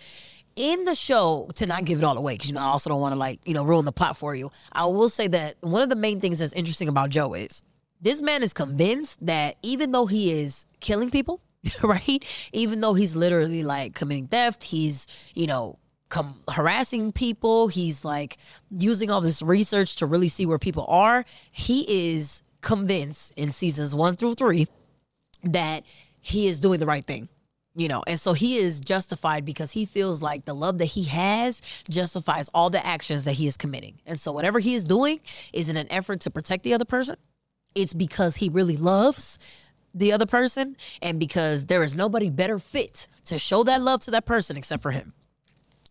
In 0.56 0.84
the 0.84 0.94
show 0.94 1.50
to 1.56 1.66
not 1.66 1.86
give 1.86 2.00
it 2.00 2.04
all 2.04 2.18
away 2.18 2.34
because 2.34 2.50
you 2.50 2.54
know 2.54 2.60
i 2.60 2.66
also 2.66 2.90
don't 2.90 3.00
want 3.00 3.14
to 3.14 3.20
like 3.20 3.40
you 3.46 3.54
know 3.54 3.64
ruin 3.64 3.86
the 3.86 3.94
plot 3.94 4.18
for 4.18 4.36
you 4.36 4.52
i 4.74 4.84
will 4.84 5.08
say 5.08 5.26
that 5.26 5.56
one 5.62 5.82
of 5.82 5.88
the 5.88 5.96
main 5.96 6.20
things 6.20 6.40
that's 6.40 6.52
interesting 6.52 6.90
about 6.90 7.10
joe 7.12 7.34
is 7.34 7.64
this 8.02 8.22
man 8.22 8.44
is 8.44 8.54
convinced 8.54 9.26
that 9.26 9.58
even 9.62 9.92
though 9.92 10.06
he 10.06 10.32
is 10.32 10.66
killing 10.80 11.12
people, 11.12 11.42
right? 11.84 12.50
Even 12.54 12.82
though 12.82 12.94
he's 12.94 13.16
literally 13.16 13.64
like 13.64 13.96
committing 13.96 14.28
theft, 14.28 14.64
he's, 14.64 15.08
you 15.36 15.48
know, 15.48 15.78
come 16.10 16.42
harassing 16.50 17.12
people, 17.12 17.68
he's 17.68 18.04
like 18.04 18.38
using 18.72 19.12
all 19.12 19.22
this 19.22 19.42
research 19.42 19.98
to 19.98 20.06
really 20.06 20.30
see 20.30 20.46
where 20.46 20.60
people 20.60 20.86
are. 20.88 21.26
He 21.52 22.16
is 22.16 22.44
convinced 22.62 23.34
in 23.38 23.52
seasons 23.52 23.96
one 23.96 24.16
through 24.16 24.34
three 24.34 24.68
that 25.44 25.86
he 26.20 26.48
is 26.48 26.60
doing 26.60 26.80
the 26.80 26.86
right 26.86 27.06
thing 27.06 27.30
you 27.76 27.88
know 27.88 28.04
and 28.08 28.20
so 28.20 28.34
he 28.34 28.58
is 28.58 28.82
justified 28.82 29.46
because 29.46 29.72
he 29.72 29.86
feels 29.86 30.22
like 30.22 30.44
the 30.46 30.54
love 30.54 30.80
that 30.80 30.86
he 30.86 31.06
has 31.06 31.62
justifies 31.90 32.50
all 32.54 32.70
the 32.70 32.86
actions 32.86 33.24
that 33.24 33.34
he 33.34 33.48
is 33.48 33.56
committing 33.56 34.00
and 34.06 34.20
so 34.20 34.32
whatever 34.32 34.60
he 34.60 34.74
is 34.74 34.84
doing 34.84 35.20
is 35.54 35.70
in 35.70 35.78
an 35.78 35.88
effort 35.90 36.20
to 36.20 36.30
protect 36.30 36.64
the 36.64 36.74
other 36.74 36.84
person 36.86 37.16
it's 37.76 37.94
because 37.94 38.38
he 38.38 38.50
really 38.50 38.78
loves 38.78 39.40
the 39.94 40.12
other 40.12 40.26
person 40.26 40.76
and 41.02 41.20
because 41.20 41.66
there 41.66 41.84
is 41.84 41.96
nobody 41.96 42.30
better 42.30 42.60
fit 42.60 43.08
to 43.26 43.40
show 43.40 43.64
that 43.64 43.82
love 43.82 44.02
to 44.02 44.12
that 44.12 44.26
person 44.26 44.58
except 44.58 44.84
for 44.84 44.92
him. 44.92 45.14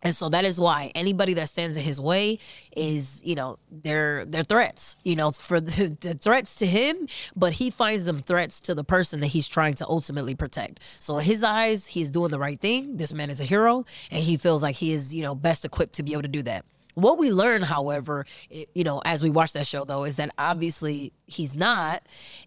And 0.01 0.15
so 0.15 0.29
that 0.29 0.45
is 0.45 0.59
why 0.59 0.91
anybody 0.95 1.33
that 1.33 1.49
stands 1.49 1.75
in 1.75 1.83
his 1.83 1.99
way 1.99 2.39
is, 2.75 3.21
you 3.25 3.35
know, 3.35 3.59
they're 3.69 4.23
they're 4.23 4.43
threats, 4.43 4.97
you 5.03 5.15
know, 5.15 5.31
for 5.31 5.59
the, 5.59 5.97
the, 6.01 6.13
threats 6.13 6.55
to 6.57 6.65
him, 6.65 7.07
but 7.35 7.53
he 7.53 7.69
finds 7.69 8.05
them 8.05 8.19
threats 8.19 8.61
to 8.61 8.75
the 8.75 8.83
person 8.83 9.19
that 9.19 9.27
he's 9.27 9.47
trying 9.47 9.73
to 9.75 9.87
ultimately 9.87 10.35
protect. 10.35 10.79
So 10.99 11.17
in 11.17 11.25
his 11.25 11.43
eyes, 11.43 11.85
he's 11.85 12.11
doing 12.11 12.31
the 12.31 12.39
right 12.39 12.59
thing. 12.59 12.95
This 12.95 13.13
man 13.13 13.29
is 13.29 13.41
a 13.41 13.43
hero, 13.45 13.85
and 14.09 14.23
he 14.23 14.37
feels 14.37 14.63
like 14.63 14.75
he 14.75 14.93
is, 14.93 15.13
you 15.13 15.21
know, 15.21 15.35
best 15.35 15.65
equipped 15.65 15.93
to 15.93 16.03
be 16.03 16.13
able 16.13 16.21
to 16.21 16.29
do 16.29 16.43
that. 16.43 16.65
What 17.01 17.17
we 17.17 17.31
learn, 17.31 17.61
however, 17.61 18.25
you 18.49 18.83
know, 18.83 19.01
as 19.05 19.23
we 19.23 19.29
watch 19.29 19.53
that 19.53 19.67
show 19.67 19.85
though, 19.85 20.03
is 20.03 20.17
that 20.17 20.31
obviously 20.37 21.13
he's 21.25 21.55
not, 21.55 22.03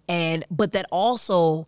and 0.09 0.45
but 0.51 0.73
that 0.73 0.87
also 0.91 1.67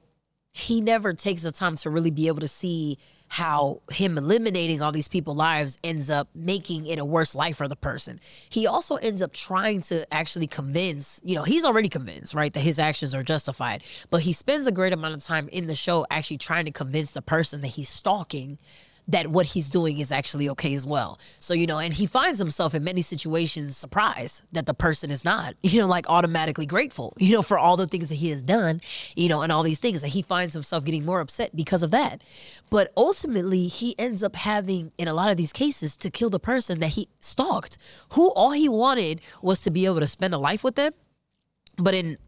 he 0.50 0.80
never 0.80 1.12
takes 1.12 1.42
the 1.42 1.50
time 1.50 1.74
to 1.74 1.90
really 1.90 2.12
be 2.12 2.28
able 2.28 2.40
to 2.40 2.48
see 2.48 2.96
how 3.26 3.82
him 3.90 4.16
eliminating 4.16 4.80
all 4.80 4.92
these 4.92 5.08
people's 5.08 5.36
lives 5.36 5.78
ends 5.82 6.08
up 6.08 6.28
making 6.32 6.86
it 6.86 7.00
a 7.00 7.04
worse 7.04 7.34
life 7.34 7.56
for 7.56 7.66
the 7.66 7.74
person. 7.74 8.20
He 8.48 8.68
also 8.68 8.94
ends 8.94 9.20
up 9.20 9.32
trying 9.32 9.80
to 9.82 10.06
actually 10.14 10.46
convince, 10.46 11.20
you 11.24 11.34
know, 11.34 11.42
he's 11.42 11.64
already 11.64 11.88
convinced, 11.88 12.34
right, 12.34 12.52
that 12.52 12.60
his 12.60 12.78
actions 12.78 13.12
are 13.12 13.24
justified, 13.24 13.82
but 14.10 14.20
he 14.20 14.32
spends 14.32 14.68
a 14.68 14.72
great 14.72 14.92
amount 14.92 15.16
of 15.16 15.24
time 15.24 15.48
in 15.48 15.66
the 15.66 15.74
show 15.74 16.06
actually 16.08 16.38
trying 16.38 16.66
to 16.66 16.70
convince 16.70 17.10
the 17.10 17.22
person 17.22 17.60
that 17.62 17.68
he's 17.68 17.88
stalking 17.88 18.60
that 19.08 19.28
what 19.28 19.46
he's 19.46 19.68
doing 19.70 19.98
is 19.98 20.10
actually 20.10 20.48
okay 20.48 20.74
as 20.74 20.86
well. 20.86 21.18
So, 21.38 21.52
you 21.54 21.66
know, 21.66 21.78
and 21.78 21.92
he 21.92 22.06
finds 22.06 22.38
himself 22.38 22.74
in 22.74 22.84
many 22.84 23.02
situations 23.02 23.76
surprised 23.76 24.42
that 24.52 24.66
the 24.66 24.74
person 24.74 25.10
is 25.10 25.24
not, 25.24 25.54
you 25.62 25.80
know, 25.80 25.86
like 25.86 26.08
automatically 26.08 26.66
grateful, 26.66 27.12
you 27.18 27.32
know, 27.34 27.42
for 27.42 27.58
all 27.58 27.76
the 27.76 27.86
things 27.86 28.08
that 28.08 28.16
he 28.16 28.30
has 28.30 28.42
done, 28.42 28.80
you 29.16 29.28
know, 29.28 29.42
and 29.42 29.52
all 29.52 29.62
these 29.62 29.80
things 29.80 30.00
that 30.00 30.08
he 30.08 30.22
finds 30.22 30.52
himself 30.52 30.84
getting 30.84 31.04
more 31.04 31.20
upset 31.20 31.54
because 31.54 31.82
of 31.82 31.90
that. 31.90 32.22
But 32.70 32.92
ultimately, 32.96 33.66
he 33.66 33.94
ends 33.98 34.22
up 34.22 34.36
having, 34.36 34.90
in 34.98 35.06
a 35.06 35.14
lot 35.14 35.30
of 35.30 35.36
these 35.36 35.52
cases, 35.52 35.96
to 35.98 36.10
kill 36.10 36.30
the 36.30 36.40
person 36.40 36.80
that 36.80 36.88
he 36.88 37.08
stalked, 37.20 37.78
who 38.12 38.30
all 38.32 38.52
he 38.52 38.68
wanted 38.68 39.20
was 39.42 39.60
to 39.62 39.70
be 39.70 39.84
able 39.84 40.00
to 40.00 40.06
spend 40.06 40.34
a 40.34 40.38
life 40.38 40.64
with 40.64 40.76
them. 40.76 40.92
But 41.76 41.94
in 41.94 42.18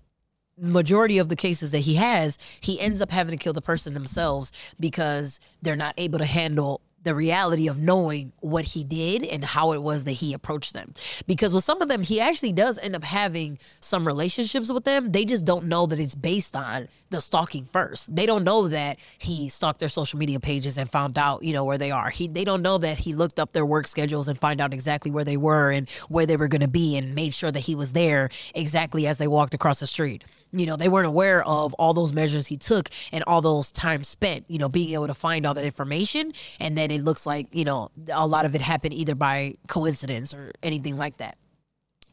majority 0.59 1.19
of 1.19 1.29
the 1.29 1.37
cases 1.37 1.73
that 1.73 1.81
he 1.81 1.95
has, 1.97 2.39
he 2.61 2.81
ends 2.81 3.03
up 3.03 3.11
having 3.11 3.37
to 3.37 3.43
kill 3.43 3.53
the 3.53 3.63
person 3.63 3.95
themselves 3.95 4.75
because 4.81 5.41
they're 5.63 5.77
not 5.77 5.95
able 5.99 6.19
to 6.19 6.25
handle 6.25 6.81
the 7.07 7.15
reality 7.15 7.69
of 7.69 7.79
knowing 7.79 8.33
what 8.41 8.65
he 8.65 8.83
did 8.83 9.23
and 9.23 9.45
how 9.45 9.71
it 9.73 9.81
was 9.81 10.03
that 10.05 10.13
he 10.13 10.33
approached 10.35 10.75
them. 10.75 10.93
Because 11.29 11.55
with 11.55 11.63
some 11.63 11.81
of 11.81 11.87
them, 11.87 12.03
he 12.03 12.21
actually 12.21 12.53
does 12.53 12.81
end 12.81 12.97
up 12.97 13.05
having 13.05 13.59
some 13.79 14.05
relationships 14.05 14.73
with 14.73 14.83
them. 14.83 15.13
They 15.13 15.25
just 15.25 15.45
don't 15.45 15.67
know 15.67 15.87
that 15.87 16.01
it's 16.01 16.17
based 16.17 16.57
on 16.57 16.89
the 17.11 17.21
stalking 17.21 17.67
first. 17.67 18.15
They 18.15 18.27
don't 18.27 18.43
know 18.43 18.67
that 18.67 18.99
he 19.19 19.49
stalked 19.49 19.79
their 19.79 19.89
social 19.89 20.19
media 20.19 20.41
pages 20.41 20.79
and 20.79 20.91
found 20.91 21.17
out, 21.17 21.45
you 21.45 21.53
know, 21.53 21.63
where 21.63 21.79
they 21.79 21.93
are. 21.93 22.11
He 22.11 22.27
they 22.27 22.45
don't 22.45 22.63
know 22.63 22.77
that 22.79 22.99
he 22.99 23.15
looked 23.15 23.39
up 23.39 23.53
their 23.53 23.65
work 23.65 23.87
schedules 23.87 24.27
and 24.27 24.37
find 24.37 24.61
out 24.61 24.75
exactly 24.75 25.13
where 25.13 25.25
they 25.25 25.37
were 25.37 25.71
and 25.71 25.89
where 26.09 26.27
they 26.27 26.37
were 26.37 26.49
going 26.49 26.63
to 26.63 26.69
be 26.69 26.97
and 26.97 27.15
made 27.15 27.33
sure 27.33 27.53
that 27.53 27.61
he 27.61 27.77
was 27.77 27.93
there 27.93 28.31
exactly 28.53 29.07
as 29.07 29.19
they 29.19 29.29
walked 29.29 29.55
across 29.55 29.79
the 29.79 29.87
street 29.87 30.25
you 30.59 30.67
know 30.67 30.77
they 30.77 30.89
weren't 30.89 31.07
aware 31.07 31.45
of 31.45 31.75
all 31.75 31.95
those 31.95 32.13
measures 32.13 32.47
he 32.47 32.57
took 32.57 32.89
and 33.13 33.23
all 33.27 33.41
those 33.41 33.71
time 33.73 34.03
spent 34.05 34.45
you 34.49 34.59
know 34.59 34.69
being 34.69 34.95
able 34.95 35.07
to 35.07 35.15
find 35.15 35.47
all 35.47 35.55
that 35.55 35.65
information. 35.65 36.33
And 36.61 36.77
then 36.77 36.91
it 36.91 37.03
looks 37.03 37.27
like 37.27 37.55
you 37.55 37.65
know 37.65 37.91
a 38.13 38.27
lot 38.27 38.45
of 38.45 38.55
it 38.55 38.61
happened 38.61 38.95
either 38.95 39.15
by 39.15 39.55
coincidence 39.69 40.35
or 40.35 40.53
anything 40.63 40.97
like 40.97 41.19
that. 41.19 41.39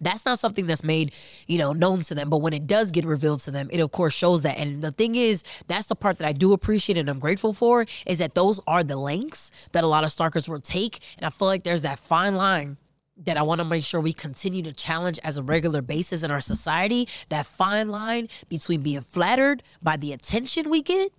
That's 0.01 0.25
not 0.25 0.37
something 0.37 0.67
that's 0.67 0.83
made 0.83 1.13
you 1.47 1.57
know 1.57 1.73
known 1.73 2.01
to 2.01 2.15
them. 2.15 2.29
But 2.29 2.39
when 2.39 2.53
it 2.53 2.67
does 2.67 2.91
get 2.91 3.05
revealed 3.05 3.41
to 3.41 3.51
them 3.51 3.69
it 3.71 3.79
of 3.79 3.91
course 3.91 4.13
shows 4.13 4.41
that. 4.41 4.57
And 4.57 4.81
the 4.81 4.91
thing 4.91 5.15
is 5.15 5.43
that's 5.67 5.87
the 5.87 5.95
part 5.95 6.17
that 6.19 6.27
i 6.27 6.33
do 6.33 6.53
appreciate 6.53 6.97
and 6.97 7.09
i'm 7.09 7.19
grateful 7.19 7.53
for 7.53 7.85
is 8.05 8.17
that 8.19 8.35
those 8.35 8.59
are 8.67 8.83
the 8.83 8.97
lengths 8.97 9.51
that 9.71 9.83
a 9.83 9.87
lot 9.87 10.03
of 10.03 10.11
stalkers 10.11 10.49
will 10.49 10.61
take. 10.61 10.99
And 11.17 11.25
i 11.25 11.29
feel 11.29 11.47
like 11.47 11.63
there's 11.63 11.83
that 11.83 11.99
fine 11.99 12.35
line 12.35 12.77
that 13.17 13.37
I 13.37 13.41
want 13.43 13.59
to 13.59 13.65
make 13.65 13.83
sure 13.83 14.01
we 14.01 14.13
continue 14.13 14.63
to 14.63 14.73
challenge 14.73 15.19
as 15.23 15.37
a 15.37 15.43
regular 15.43 15.81
basis 15.81 16.23
in 16.23 16.31
our 16.31 16.41
society 16.41 17.07
that 17.29 17.45
fine 17.45 17.89
line 17.89 18.27
between 18.49 18.81
being 18.81 19.01
flattered 19.01 19.63
by 19.81 19.97
the 19.97 20.13
attention 20.13 20.69
we 20.69 20.81
get 20.81 21.11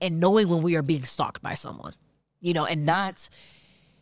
and 0.00 0.20
knowing 0.20 0.48
when 0.48 0.62
we 0.62 0.74
are 0.76 0.82
being 0.82 1.04
stalked 1.04 1.42
by 1.42 1.54
someone, 1.54 1.94
you 2.40 2.52
know, 2.52 2.66
and 2.66 2.84
not 2.84 3.28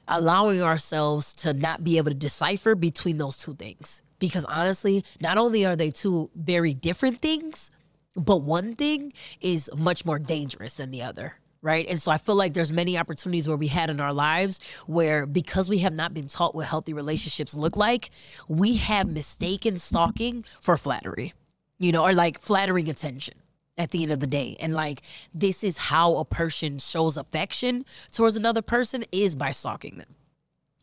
allowing 0.08 0.62
ourselves 0.62 1.34
to 1.34 1.52
not 1.52 1.84
be 1.84 1.98
able 1.98 2.10
to 2.10 2.16
decipher 2.16 2.74
between 2.74 3.18
those 3.18 3.36
two 3.36 3.54
things. 3.54 4.02
Because 4.18 4.44
honestly, 4.46 5.04
not 5.20 5.38
only 5.38 5.66
are 5.66 5.76
they 5.76 5.90
two 5.90 6.30
very 6.34 6.72
different 6.72 7.20
things, 7.20 7.70
but 8.16 8.42
one 8.42 8.74
thing 8.74 9.12
is 9.40 9.70
much 9.76 10.04
more 10.04 10.18
dangerous 10.18 10.74
than 10.74 10.90
the 10.90 11.02
other 11.02 11.34
right 11.64 11.86
and 11.88 12.00
so 12.00 12.10
i 12.12 12.18
feel 12.18 12.36
like 12.36 12.52
there's 12.54 12.70
many 12.70 12.96
opportunities 12.98 13.48
where 13.48 13.56
we 13.56 13.68
had 13.68 13.90
in 13.90 13.98
our 14.00 14.12
lives 14.12 14.60
where 14.86 15.26
because 15.26 15.68
we 15.68 15.78
have 15.78 15.94
not 15.94 16.14
been 16.14 16.28
taught 16.28 16.54
what 16.54 16.66
healthy 16.66 16.92
relationships 16.92 17.54
look 17.54 17.76
like 17.76 18.10
we 18.48 18.76
have 18.76 19.10
mistaken 19.10 19.78
stalking 19.78 20.44
for 20.60 20.76
flattery 20.76 21.32
you 21.78 21.90
know 21.90 22.04
or 22.04 22.12
like 22.12 22.38
flattering 22.40 22.88
attention 22.90 23.34
at 23.78 23.90
the 23.90 24.02
end 24.04 24.12
of 24.12 24.20
the 24.20 24.26
day 24.26 24.56
and 24.60 24.74
like 24.74 25.02
this 25.32 25.64
is 25.64 25.78
how 25.78 26.16
a 26.16 26.24
person 26.24 26.78
shows 26.78 27.16
affection 27.16 27.84
towards 28.12 28.36
another 28.36 28.62
person 28.62 29.04
is 29.10 29.34
by 29.34 29.50
stalking 29.50 29.96
them 29.96 30.14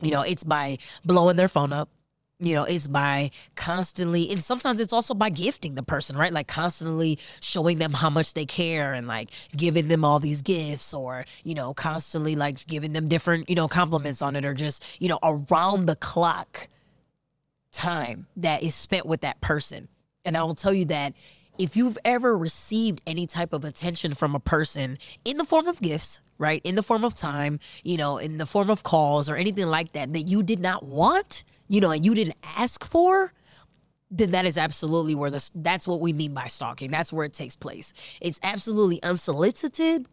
You 0.01 0.11
know, 0.11 0.21
it's 0.21 0.43
by 0.43 0.77
blowing 1.05 1.37
their 1.37 1.47
phone 1.47 1.71
up. 1.73 1.89
You 2.43 2.55
know, 2.55 2.63
it's 2.63 2.87
by 2.87 3.29
constantly, 3.55 4.31
and 4.31 4.43
sometimes 4.43 4.79
it's 4.79 4.93
also 4.93 5.13
by 5.13 5.29
gifting 5.29 5.75
the 5.75 5.83
person, 5.83 6.17
right? 6.17 6.33
Like 6.33 6.47
constantly 6.47 7.19
showing 7.39 7.77
them 7.77 7.93
how 7.93 8.09
much 8.09 8.33
they 8.33 8.45
care 8.45 8.93
and 8.93 9.07
like 9.07 9.29
giving 9.55 9.89
them 9.89 10.03
all 10.03 10.19
these 10.19 10.41
gifts 10.41 10.91
or, 10.91 11.25
you 11.43 11.53
know, 11.53 11.75
constantly 11.75 12.35
like 12.35 12.65
giving 12.65 12.93
them 12.93 13.07
different, 13.07 13.47
you 13.47 13.55
know, 13.55 13.67
compliments 13.67 14.23
on 14.23 14.35
it 14.35 14.43
or 14.43 14.55
just, 14.55 14.99
you 14.99 15.07
know, 15.07 15.19
around 15.21 15.85
the 15.85 15.95
clock 15.95 16.67
time 17.71 18.25
that 18.37 18.63
is 18.63 18.73
spent 18.73 19.05
with 19.05 19.21
that 19.21 19.39
person. 19.41 19.87
And 20.25 20.35
I 20.35 20.41
will 20.41 20.55
tell 20.55 20.73
you 20.73 20.85
that 20.85 21.13
if 21.61 21.77
you've 21.77 21.97
ever 22.03 22.35
received 22.35 23.03
any 23.05 23.27
type 23.27 23.53
of 23.53 23.63
attention 23.63 24.15
from 24.15 24.33
a 24.33 24.39
person 24.39 24.97
in 25.23 25.37
the 25.37 25.45
form 25.45 25.67
of 25.67 25.79
gifts, 25.79 26.19
right, 26.39 26.59
in 26.63 26.73
the 26.73 26.81
form 26.81 27.03
of 27.03 27.13
time, 27.13 27.59
you 27.83 27.97
know, 27.97 28.17
in 28.17 28.39
the 28.39 28.47
form 28.47 28.71
of 28.71 28.81
calls 28.81 29.29
or 29.29 29.35
anything 29.35 29.67
like 29.67 29.91
that, 29.91 30.11
that 30.13 30.23
you 30.23 30.41
did 30.41 30.59
not 30.59 30.83
want, 30.83 31.43
you 31.67 31.79
know, 31.79 31.91
and 31.91 32.03
you 32.03 32.15
didn't 32.15 32.35
ask 32.57 32.83
for, 32.83 33.31
then 34.09 34.31
that 34.31 34.45
is 34.45 34.57
absolutely 34.57 35.13
where 35.13 35.29
this 35.29 35.51
that's 35.53 35.87
what 35.87 36.01
we 36.01 36.13
mean 36.13 36.33
by 36.33 36.47
stalking. 36.47 36.89
That's 36.89 37.13
where 37.13 37.25
it 37.25 37.33
takes 37.33 37.55
place. 37.55 38.17
It's 38.21 38.39
absolutely 38.41 39.01
unsolicited 39.03 40.07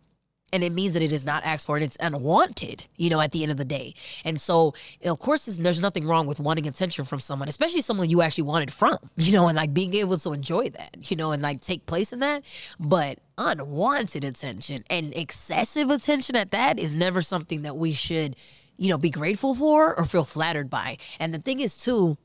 and 0.52 0.64
it 0.64 0.73
means 0.73 0.95
that 0.95 1.02
it 1.02 1.12
is 1.12 1.25
not 1.25 1.45
asked 1.45 1.67
for 1.67 1.76
and 1.76 1.85
it's 1.85 1.97
unwanted 2.00 2.87
you 2.97 3.11
know 3.11 3.21
at 3.21 3.33
the 3.33 3.43
end 3.43 3.52
of 3.52 3.59
the 3.59 3.64
day. 3.64 3.95
And 4.25 4.40
so 4.40 4.75
of 5.05 5.19
course 5.19 5.47
there's 5.47 5.81
nothing 5.81 6.07
wrong 6.07 6.26
with 6.26 6.40
wanting 6.40 6.67
attention 6.67 7.05
from 7.05 7.21
someone 7.21 7.49
especially 7.49 7.81
someone 7.81 8.11
you 8.11 8.23
actually 8.23 8.45
wanted 8.45 8.73
from 8.73 8.99
you 9.17 9.33
know 9.33 9.49
and 9.49 9.57
like 9.57 9.75
being 9.75 9.95
able 9.95 10.17
to 10.19 10.33
enjoy 10.33 10.69
that 10.71 11.11
you 11.11 11.17
know 11.17 11.33
and 11.33 11.43
like 11.43 11.61
take 11.61 11.87
place 11.87 12.12
in 12.12 12.21
that. 12.21 12.45
But 12.78 13.19
unwanted 13.37 14.25
attention 14.25 14.78
and 14.90 15.14
excessive 15.17 15.90
attention 15.90 16.37
at 16.37 16.50
that 16.50 16.78
is 16.78 16.95
never 16.95 17.23
something 17.23 17.62
that 17.62 17.76
we 17.76 17.93
should 17.93 18.37
you 18.76 18.88
know 18.88 18.99
be 18.99 19.11
grateful 19.11 19.55
for 19.55 19.99
or 19.99 20.05
feel 20.05 20.25
flattered 20.25 20.71
by. 20.71 20.99
And 21.21 21.35
the 21.35 21.38
thing 21.38 21.61
is 21.61 21.78
too 21.78 22.17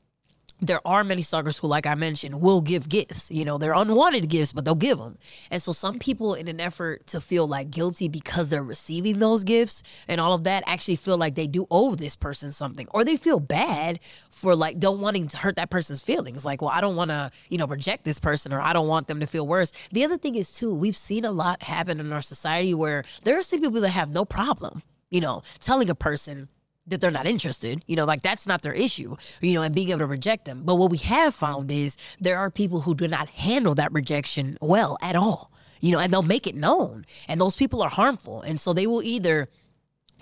there 0.66 0.86
are 0.86 1.04
many 1.04 1.22
stalkers 1.22 1.58
who, 1.58 1.66
like 1.66 1.86
I 1.86 1.94
mentioned, 1.94 2.40
will 2.40 2.60
give 2.60 2.88
gifts. 2.88 3.30
You 3.30 3.44
know, 3.44 3.58
they're 3.58 3.74
unwanted 3.74 4.28
gifts, 4.28 4.52
but 4.52 4.64
they'll 4.64 4.74
give 4.74 4.98
them. 4.98 5.18
And 5.50 5.60
so, 5.60 5.72
some 5.72 5.98
people, 5.98 6.34
in 6.34 6.48
an 6.48 6.60
effort 6.60 7.06
to 7.08 7.20
feel 7.20 7.46
like 7.46 7.70
guilty 7.70 8.08
because 8.08 8.48
they're 8.48 8.62
receiving 8.62 9.18
those 9.18 9.44
gifts 9.44 9.82
and 10.08 10.20
all 10.20 10.32
of 10.32 10.44
that, 10.44 10.64
actually 10.66 10.96
feel 10.96 11.16
like 11.16 11.34
they 11.34 11.46
do 11.46 11.66
owe 11.70 11.94
this 11.94 12.16
person 12.16 12.52
something, 12.52 12.86
or 12.92 13.04
they 13.04 13.16
feel 13.16 13.40
bad 13.40 14.00
for 14.30 14.56
like 14.56 14.78
don't 14.78 15.00
wanting 15.00 15.26
to 15.28 15.36
hurt 15.36 15.56
that 15.56 15.70
person's 15.70 16.02
feelings. 16.02 16.44
Like, 16.44 16.62
well, 16.62 16.70
I 16.70 16.80
don't 16.80 16.96
want 16.96 17.10
to, 17.10 17.30
you 17.48 17.58
know, 17.58 17.66
reject 17.66 18.04
this 18.04 18.18
person, 18.18 18.52
or 18.52 18.60
I 18.60 18.72
don't 18.72 18.88
want 18.88 19.06
them 19.06 19.20
to 19.20 19.26
feel 19.26 19.46
worse. 19.46 19.72
The 19.92 20.04
other 20.04 20.18
thing 20.18 20.34
is 20.34 20.52
too, 20.52 20.74
we've 20.74 20.96
seen 20.96 21.24
a 21.24 21.32
lot 21.32 21.62
happen 21.62 22.00
in 22.00 22.12
our 22.12 22.22
society 22.22 22.74
where 22.74 23.04
there 23.24 23.36
are 23.38 23.42
some 23.42 23.60
people 23.60 23.80
that 23.80 23.90
have 23.90 24.10
no 24.10 24.24
problem, 24.24 24.82
you 25.10 25.20
know, 25.20 25.42
telling 25.60 25.90
a 25.90 25.94
person 25.94 26.48
that 26.86 27.00
they're 27.00 27.10
not 27.10 27.26
interested. 27.26 27.82
You 27.86 27.96
know, 27.96 28.04
like 28.04 28.22
that's 28.22 28.46
not 28.46 28.62
their 28.62 28.72
issue, 28.72 29.16
you 29.40 29.54
know, 29.54 29.62
and 29.62 29.74
being 29.74 29.90
able 29.90 30.00
to 30.00 30.06
reject 30.06 30.44
them. 30.44 30.62
But 30.64 30.76
what 30.76 30.90
we 30.90 30.98
have 30.98 31.34
found 31.34 31.70
is 31.70 31.96
there 32.20 32.38
are 32.38 32.50
people 32.50 32.82
who 32.82 32.94
do 32.94 33.08
not 33.08 33.28
handle 33.28 33.74
that 33.76 33.92
rejection 33.92 34.58
well 34.60 34.98
at 35.00 35.16
all, 35.16 35.52
you 35.80 35.92
know, 35.92 35.98
and 35.98 36.12
they'll 36.12 36.22
make 36.22 36.46
it 36.46 36.54
known. 36.54 37.06
And 37.28 37.40
those 37.40 37.56
people 37.56 37.82
are 37.82 37.90
harmful. 37.90 38.42
And 38.42 38.60
so 38.60 38.72
they 38.72 38.86
will 38.86 39.02
either 39.02 39.48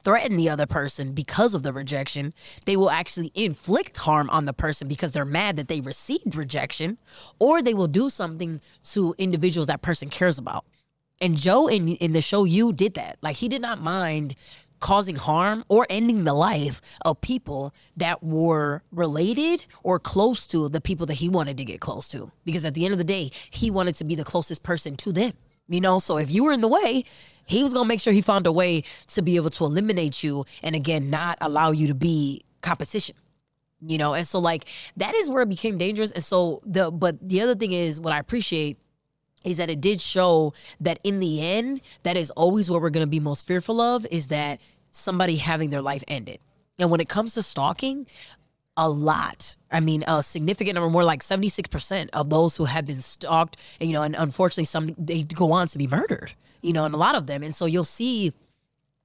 threaten 0.02 0.36
the 0.36 0.48
other 0.48 0.66
person 0.66 1.12
because 1.12 1.54
of 1.54 1.62
the 1.62 1.72
rejection, 1.72 2.34
they 2.66 2.76
will 2.76 2.90
actually 2.90 3.30
inflict 3.34 3.98
harm 3.98 4.28
on 4.30 4.46
the 4.46 4.52
person 4.52 4.88
because 4.88 5.12
they're 5.12 5.24
mad 5.24 5.56
that 5.56 5.68
they 5.68 5.80
received 5.80 6.34
rejection, 6.34 6.98
or 7.38 7.62
they 7.62 7.74
will 7.74 7.86
do 7.86 8.10
something 8.10 8.60
to 8.82 9.14
individuals 9.18 9.68
that 9.68 9.82
person 9.82 10.08
cares 10.08 10.38
about. 10.38 10.64
And 11.20 11.36
Joe 11.36 11.68
in 11.68 11.88
in 11.88 12.12
the 12.12 12.20
show 12.20 12.44
you 12.44 12.72
did 12.72 12.94
that. 12.94 13.18
Like 13.22 13.36
he 13.36 13.48
did 13.48 13.62
not 13.62 13.80
mind 13.80 14.34
causing 14.82 15.16
harm 15.16 15.64
or 15.68 15.86
ending 15.88 16.24
the 16.24 16.34
life 16.34 16.82
of 17.06 17.18
people 17.22 17.72
that 17.96 18.22
were 18.22 18.82
related 18.90 19.64
or 19.82 19.98
close 19.98 20.46
to 20.48 20.68
the 20.68 20.80
people 20.80 21.06
that 21.06 21.14
he 21.14 21.28
wanted 21.28 21.56
to 21.56 21.64
get 21.64 21.80
close 21.80 22.08
to. 22.08 22.30
Because 22.44 22.66
at 22.66 22.74
the 22.74 22.84
end 22.84 22.92
of 22.92 22.98
the 22.98 23.04
day, 23.04 23.30
he 23.50 23.70
wanted 23.70 23.94
to 23.94 24.04
be 24.04 24.14
the 24.14 24.24
closest 24.24 24.62
person 24.62 24.96
to 24.96 25.12
them. 25.12 25.32
You 25.68 25.80
know, 25.80 26.00
so 26.00 26.18
if 26.18 26.30
you 26.30 26.44
were 26.44 26.52
in 26.52 26.60
the 26.60 26.68
way, 26.68 27.04
he 27.46 27.62
was 27.62 27.72
going 27.72 27.84
to 27.84 27.88
make 27.88 28.00
sure 28.00 28.12
he 28.12 28.20
found 28.20 28.46
a 28.46 28.52
way 28.52 28.82
to 29.06 29.22
be 29.22 29.36
able 29.36 29.50
to 29.50 29.64
eliminate 29.64 30.22
you 30.22 30.44
and 30.62 30.74
again, 30.74 31.08
not 31.08 31.38
allow 31.40 31.70
you 31.70 31.86
to 31.86 31.94
be 31.94 32.44
competition 32.60 33.16
you 33.84 33.98
know 33.98 34.14
and 34.14 34.24
so 34.24 34.38
like 34.38 34.68
that 34.96 35.12
is 35.16 35.28
where 35.28 35.42
it 35.42 35.48
became 35.48 35.76
dangerous 35.76 36.12
and 36.12 36.22
so 36.22 36.62
the 36.64 36.92
but 36.92 37.16
the 37.28 37.40
other 37.40 37.56
thing 37.56 37.72
is 37.72 38.00
what 38.00 38.12
i 38.12 38.18
appreciate 38.20 38.78
is 39.44 39.56
that 39.56 39.70
it 39.70 39.80
did 39.80 40.00
show 40.00 40.52
that 40.80 40.98
in 41.04 41.20
the 41.20 41.40
end, 41.40 41.80
that 42.02 42.16
is 42.16 42.30
always 42.32 42.70
what 42.70 42.80
we're 42.80 42.90
going 42.90 43.04
to 43.04 43.10
be 43.10 43.20
most 43.20 43.46
fearful 43.46 43.80
of 43.80 44.06
is 44.10 44.28
that 44.28 44.60
somebody 44.92 45.36
having 45.36 45.70
their 45.70 45.82
life 45.82 46.04
ended. 46.06 46.38
And 46.78 46.90
when 46.90 47.00
it 47.00 47.08
comes 47.08 47.34
to 47.34 47.42
stalking, 47.42 48.06
a 48.76 48.88
lot. 48.88 49.56
I 49.70 49.80
mean, 49.80 50.02
a 50.06 50.22
significant 50.22 50.74
number, 50.74 50.88
more 50.88 51.04
like 51.04 51.20
76% 51.22 52.08
of 52.12 52.30
those 52.30 52.56
who 52.56 52.64
have 52.64 52.86
been 52.86 53.00
stalked, 53.00 53.56
you 53.80 53.92
know, 53.92 54.02
and 54.02 54.16
unfortunately, 54.18 54.64
some 54.64 54.94
they 54.96 55.24
go 55.24 55.52
on 55.52 55.66
to 55.68 55.78
be 55.78 55.86
murdered, 55.86 56.32
you 56.62 56.72
know, 56.72 56.84
and 56.84 56.94
a 56.94 56.98
lot 56.98 57.14
of 57.14 57.26
them. 57.26 57.42
And 57.42 57.54
so 57.54 57.66
you'll 57.66 57.84
see 57.84 58.32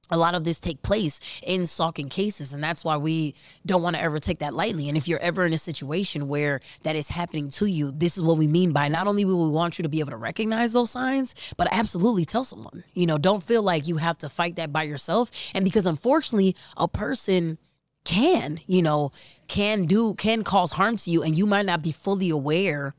a 0.10 0.18
lot 0.18 0.36
of 0.36 0.44
this 0.44 0.60
take 0.60 0.82
place 0.82 1.42
in 1.44 1.66
stalking 1.66 2.10
cases 2.10 2.54
and 2.54 2.64
that's 2.64 2.84
why 2.84 2.98
we 2.98 3.36
don't 3.66 3.82
want 3.82 3.96
to 3.96 4.02
ever 4.02 4.20
take 4.20 4.40
that 4.40 4.54
lightly. 4.54 4.88
And 4.88 4.98
if 4.98 5.08
you're 5.08 5.20
ever 5.20 5.46
in 5.46 5.54
a 5.54 5.58
situation 5.58 6.28
where 6.28 6.60
that 6.84 6.96
is 6.96 7.10
happening 7.10 7.50
to 7.52 7.66
you 7.66 7.92
this 7.92 8.18
is 8.18 8.24
what 8.24 8.38
we 8.38 8.48
mean 8.48 8.72
by 8.72 8.88
not 8.88 9.08
only 9.08 9.26
will 9.26 9.46
we 9.46 9.52
want 9.52 9.78
you 9.78 9.84
to 9.84 9.90
be 9.90 10.00
able 10.00 10.12
to 10.12 10.18
recognize 10.18 10.74
those 10.74 10.92
signs 10.92 11.54
but 11.58 11.68
absolutely 11.72 12.26
tell 12.26 12.44
someone. 12.44 12.84
You 12.94 13.06
know 13.06 13.18
don't 13.18 13.44
feel 13.44 13.64
like 13.64 13.88
you 13.88 13.98
have 13.98 14.18
to 14.20 14.30
fight 14.30 14.56
that 14.58 14.72
by 14.72 14.84
yourself. 14.84 15.32
And 15.54 15.64
because 15.64 15.86
unfortunately 15.86 16.56
a 16.76 16.88
person 16.88 17.58
can 18.06 18.60
you 18.68 18.82
know 18.82 19.12
can 19.48 19.86
do 19.86 20.14
can 20.14 20.42
cause 20.42 20.72
harm 20.72 20.96
to 20.96 21.12
you 21.12 21.22
and 21.24 21.38
you 21.38 21.46
might 21.46 21.66
not 21.66 21.84
be 21.84 21.92
fully 21.92 22.30
aware 22.30 22.96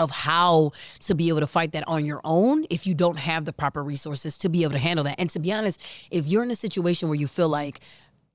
of 0.00 0.10
how 0.10 0.72
to 1.00 1.14
be 1.14 1.28
able 1.28 1.40
to 1.40 1.46
fight 1.46 1.72
that 1.72 1.86
on 1.86 2.04
your 2.04 2.20
own 2.24 2.66
if 2.70 2.86
you 2.86 2.94
don't 2.94 3.18
have 3.18 3.44
the 3.44 3.52
proper 3.52 3.84
resources 3.84 4.38
to 4.38 4.48
be 4.48 4.62
able 4.62 4.72
to 4.72 4.78
handle 4.78 5.04
that. 5.04 5.20
And 5.20 5.30
to 5.30 5.38
be 5.38 5.52
honest, 5.52 6.08
if 6.10 6.26
you're 6.26 6.42
in 6.42 6.50
a 6.50 6.56
situation 6.56 7.08
where 7.08 7.18
you 7.18 7.26
feel 7.26 7.48
like 7.48 7.80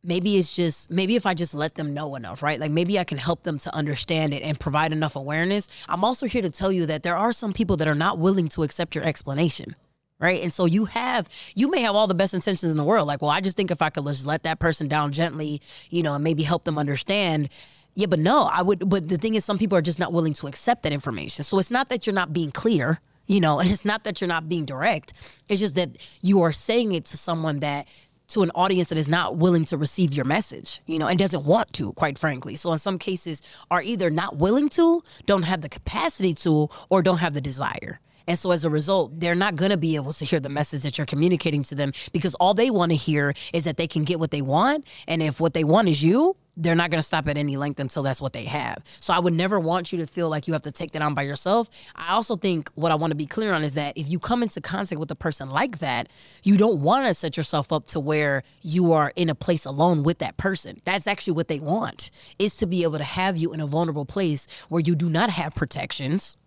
maybe 0.04 0.38
it's 0.38 0.56
just 0.56 0.92
maybe 0.92 1.16
if 1.16 1.26
I 1.26 1.34
just 1.34 1.54
let 1.56 1.76
them 1.76 1.94
know 1.94 2.16
enough, 2.16 2.44
right? 2.44 2.60
Like 2.60 2.72
maybe 2.72 3.00
I 3.00 3.04
can 3.04 3.18
help 3.18 3.44
them 3.44 3.58
to 3.60 3.76
understand 3.76 4.34
it 4.34 4.44
and 4.44 4.60
provide 4.60 4.92
enough 4.92 5.16
awareness. 5.16 5.86
I'm 5.90 6.04
also 6.04 6.28
here 6.28 6.44
to 6.44 6.50
tell 6.50 6.72
you 6.72 6.86
that 6.86 7.04
there 7.04 7.18
are 7.18 7.34
some 7.34 7.54
people 7.54 7.78
that 7.78 7.88
are 7.88 7.96
not 7.96 8.20
willing 8.20 8.48
to 8.50 8.64
accept 8.64 8.96
your 8.96 9.04
explanation. 9.04 9.76
Right. 10.18 10.42
And 10.42 10.54
so 10.54 10.64
you 10.64 10.86
have, 10.86 11.28
you 11.56 11.70
may 11.70 11.82
have 11.82 11.94
all 11.94 12.08
the 12.08 12.16
best 12.16 12.34
intentions 12.34 12.72
in 12.72 12.78
the 12.78 12.86
world. 12.86 13.06
Like, 13.06 13.22
well, 13.22 13.32
I 13.32 13.42
just 13.42 13.58
think 13.58 13.70
if 13.70 13.82
I 13.82 13.90
could 13.90 14.06
just 14.06 14.26
let 14.26 14.44
that 14.44 14.60
person 14.60 14.88
down 14.88 15.12
gently, 15.12 15.62
you 15.90 16.04
know, 16.04 16.14
and 16.14 16.24
maybe 16.24 16.42
help 16.42 16.64
them 16.64 16.78
understand, 16.78 17.50
yeah, 17.96 18.08
but 18.08 18.20
no, 18.20 18.44
I 18.44 18.62
would. 18.62 18.88
But 18.90 19.08
the 19.08 19.18
thing 19.18 19.36
is, 19.36 19.46
some 19.46 19.58
people 19.58 19.78
are 19.78 19.82
just 19.82 20.00
not 20.00 20.14
willing 20.14 20.34
to 20.36 20.48
accept 20.48 20.84
that 20.84 20.92
information. 20.92 21.44
So 21.44 21.58
it's 21.60 21.72
not 21.72 21.90
that 21.90 22.06
you're 22.06 22.14
not 22.14 22.34
being 22.34 22.52
clear, 22.52 23.00
you 23.26 23.40
know, 23.40 23.60
and 23.62 23.70
it's 23.70 23.86
not 23.86 24.04
that 24.04 24.22
you're 24.22 24.28
not 24.28 24.48
being 24.50 24.66
direct. 24.66 25.14
It's 25.48 25.60
just 25.60 25.76
that 25.76 25.98
you 26.22 26.42
are 26.42 26.52
saying 26.52 26.92
it 26.92 27.06
to 27.06 27.18
someone 27.18 27.60
that 27.62 27.88
to 28.28 28.42
an 28.42 28.52
audience 28.56 28.90
that 28.90 28.98
is 28.98 29.08
not 29.08 29.38
willing 29.38 29.66
to 29.66 29.78
receive 29.78 30.14
your 30.14 30.26
message, 30.26 30.82
you 30.88 30.98
know, 30.98 31.08
and 31.08 31.20
doesn't 31.20 31.46
want 31.46 31.72
to, 31.74 31.94
quite 31.94 32.18
frankly. 32.18 32.56
So 32.56 32.72
in 32.74 32.80
some 32.80 32.98
cases 32.98 33.42
are 33.70 33.84
either 33.84 34.10
not 34.10 34.38
willing 34.38 34.68
to, 34.70 35.04
don't 35.28 35.44
have 35.44 35.62
the 35.62 35.70
capacity 35.70 36.34
to, 36.36 36.68
or 36.90 37.04
don't 37.04 37.20
have 37.20 37.36
the 37.36 37.42
desire. 37.42 38.00
And 38.28 38.40
so 38.40 38.50
as 38.50 38.66
a 38.66 38.70
result, 38.72 39.20
they're 39.20 39.36
not 39.36 39.56
going 39.56 39.70
to 39.70 39.78
be 39.78 39.96
able 39.96 40.12
to 40.14 40.26
hear 40.26 40.40
the 40.40 40.50
message 40.50 40.82
that 40.82 40.98
you're 40.98 41.06
communicating 41.06 41.62
to 41.64 41.76
them 41.76 41.92
because 42.12 42.34
all 42.36 42.56
they 42.56 42.72
want 42.72 42.92
to 42.92 42.96
hear 42.96 43.36
is 43.54 43.66
that 43.66 43.78
they 43.78 43.88
can 43.88 44.04
get 44.04 44.20
what 44.20 44.32
they 44.32 44.42
want. 44.42 44.88
And 45.08 45.22
if 45.22 45.40
what 45.40 45.54
they 45.54 45.64
want 45.64 45.90
is 45.90 46.04
you, 46.04 46.36
they're 46.58 46.76
not 46.76 46.90
going 46.90 47.00
to 47.00 47.06
stop 47.06 47.28
at 47.28 47.38
any 47.38 47.58
length 47.58 47.80
until 47.80 48.04
that's 48.04 48.22
what 48.22 48.34
they 48.34 48.46
have. 48.46 48.82
So 48.86 49.14
I 49.14 49.20
would 49.20 49.34
never 49.34 49.60
want 49.60 49.92
you 49.92 50.00
to 50.00 50.08
feel 50.08 50.30
like 50.30 50.48
you 50.48 50.54
have 50.54 50.62
to 50.64 50.72
take 50.72 50.92
that 50.92 51.02
on 51.02 51.14
by 51.14 51.24
yourself. 51.24 51.70
I 51.96 52.14
also 52.14 52.36
think 52.36 52.70
what 52.76 52.92
I 52.92 52.96
want 52.96 53.12
to 53.12 53.16
be 53.16 53.26
clear 53.26 53.54
on 53.54 53.64
is 53.64 53.74
that 53.74 53.98
if 53.98 54.10
you 54.10 54.20
come 54.20 54.44
into 54.44 54.62
contact 54.62 55.00
with 55.00 55.12
a 55.12 55.16
person 55.16 55.50
like 55.50 55.80
that, 55.80 56.10
you 56.44 56.58
don't 56.58 56.82
want 56.82 57.08
to 57.08 57.14
set 57.14 57.38
yourself 57.38 57.74
up 57.74 57.88
to 57.88 58.00
where 58.00 58.44
you 58.62 58.94
are 58.94 59.12
in 59.16 59.30
a 59.30 59.36
place 59.36 59.66
alone 59.66 60.04
with 60.04 60.20
that 60.20 60.38
person. 60.38 60.82
That's 60.86 61.08
actually 61.08 61.34
what 61.34 61.48
they 61.48 61.60
want 61.60 62.12
is 62.40 62.58
to 62.58 62.66
be 62.66 62.84
able 62.84 62.98
to 62.98 63.04
have 63.04 63.38
you 63.38 63.54
in 63.54 63.60
a 63.60 63.68
vulnerable 63.68 64.06
place 64.06 64.48
where 64.70 64.82
you 64.82 64.96
do 64.96 65.10
not 65.10 65.30
have 65.30 65.56
protections 65.56 66.38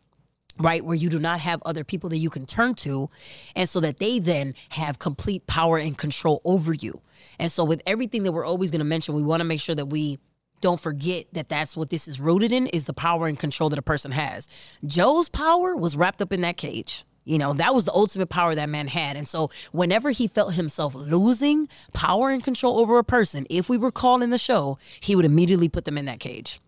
right? 0.58 0.84
Where 0.84 0.94
you 0.94 1.08
do 1.08 1.18
not 1.18 1.40
have 1.40 1.62
other 1.64 1.84
people 1.84 2.10
that 2.10 2.18
you 2.18 2.30
can 2.30 2.46
turn 2.46 2.74
to, 2.76 3.10
and 3.54 3.68
so 3.68 3.80
that 3.80 3.98
they 3.98 4.18
then 4.18 4.54
have 4.70 4.98
complete 4.98 5.46
power 5.46 5.78
and 5.78 5.96
control 5.96 6.40
over 6.44 6.72
you. 6.72 7.00
And 7.38 7.50
so, 7.50 7.64
with 7.64 7.82
everything 7.86 8.22
that 8.24 8.32
we're 8.32 8.46
always 8.46 8.70
going 8.70 8.80
to 8.80 8.84
mention, 8.84 9.14
we 9.14 9.22
want 9.22 9.40
to 9.40 9.44
make 9.44 9.60
sure 9.60 9.74
that 9.74 9.86
we 9.86 10.18
don't 10.60 10.80
forget 10.80 11.26
that 11.32 11.48
that's 11.48 11.76
what 11.76 11.90
this 11.90 12.08
is 12.08 12.20
rooted 12.20 12.52
in 12.52 12.66
is 12.68 12.84
the 12.84 12.92
power 12.92 13.26
and 13.26 13.38
control 13.38 13.70
that 13.70 13.78
a 13.78 13.82
person 13.82 14.10
has. 14.10 14.48
Joe's 14.84 15.28
power 15.28 15.76
was 15.76 15.96
wrapped 15.96 16.20
up 16.20 16.32
in 16.32 16.40
that 16.40 16.56
cage. 16.56 17.04
You 17.24 17.36
know, 17.36 17.52
that 17.54 17.74
was 17.74 17.84
the 17.84 17.92
ultimate 17.92 18.30
power 18.30 18.54
that 18.54 18.70
man 18.70 18.88
had. 18.88 19.16
And 19.16 19.28
so, 19.28 19.50
whenever 19.72 20.10
he 20.10 20.28
felt 20.28 20.54
himself 20.54 20.94
losing 20.94 21.68
power 21.92 22.30
and 22.30 22.42
control 22.42 22.80
over 22.80 22.98
a 22.98 23.04
person, 23.04 23.46
if 23.50 23.68
we 23.68 23.76
were 23.76 23.92
calling 23.92 24.30
the 24.30 24.38
show, 24.38 24.78
he 25.00 25.14
would 25.14 25.26
immediately 25.26 25.68
put 25.68 25.84
them 25.84 25.98
in 25.98 26.06
that 26.06 26.20
cage. 26.20 26.60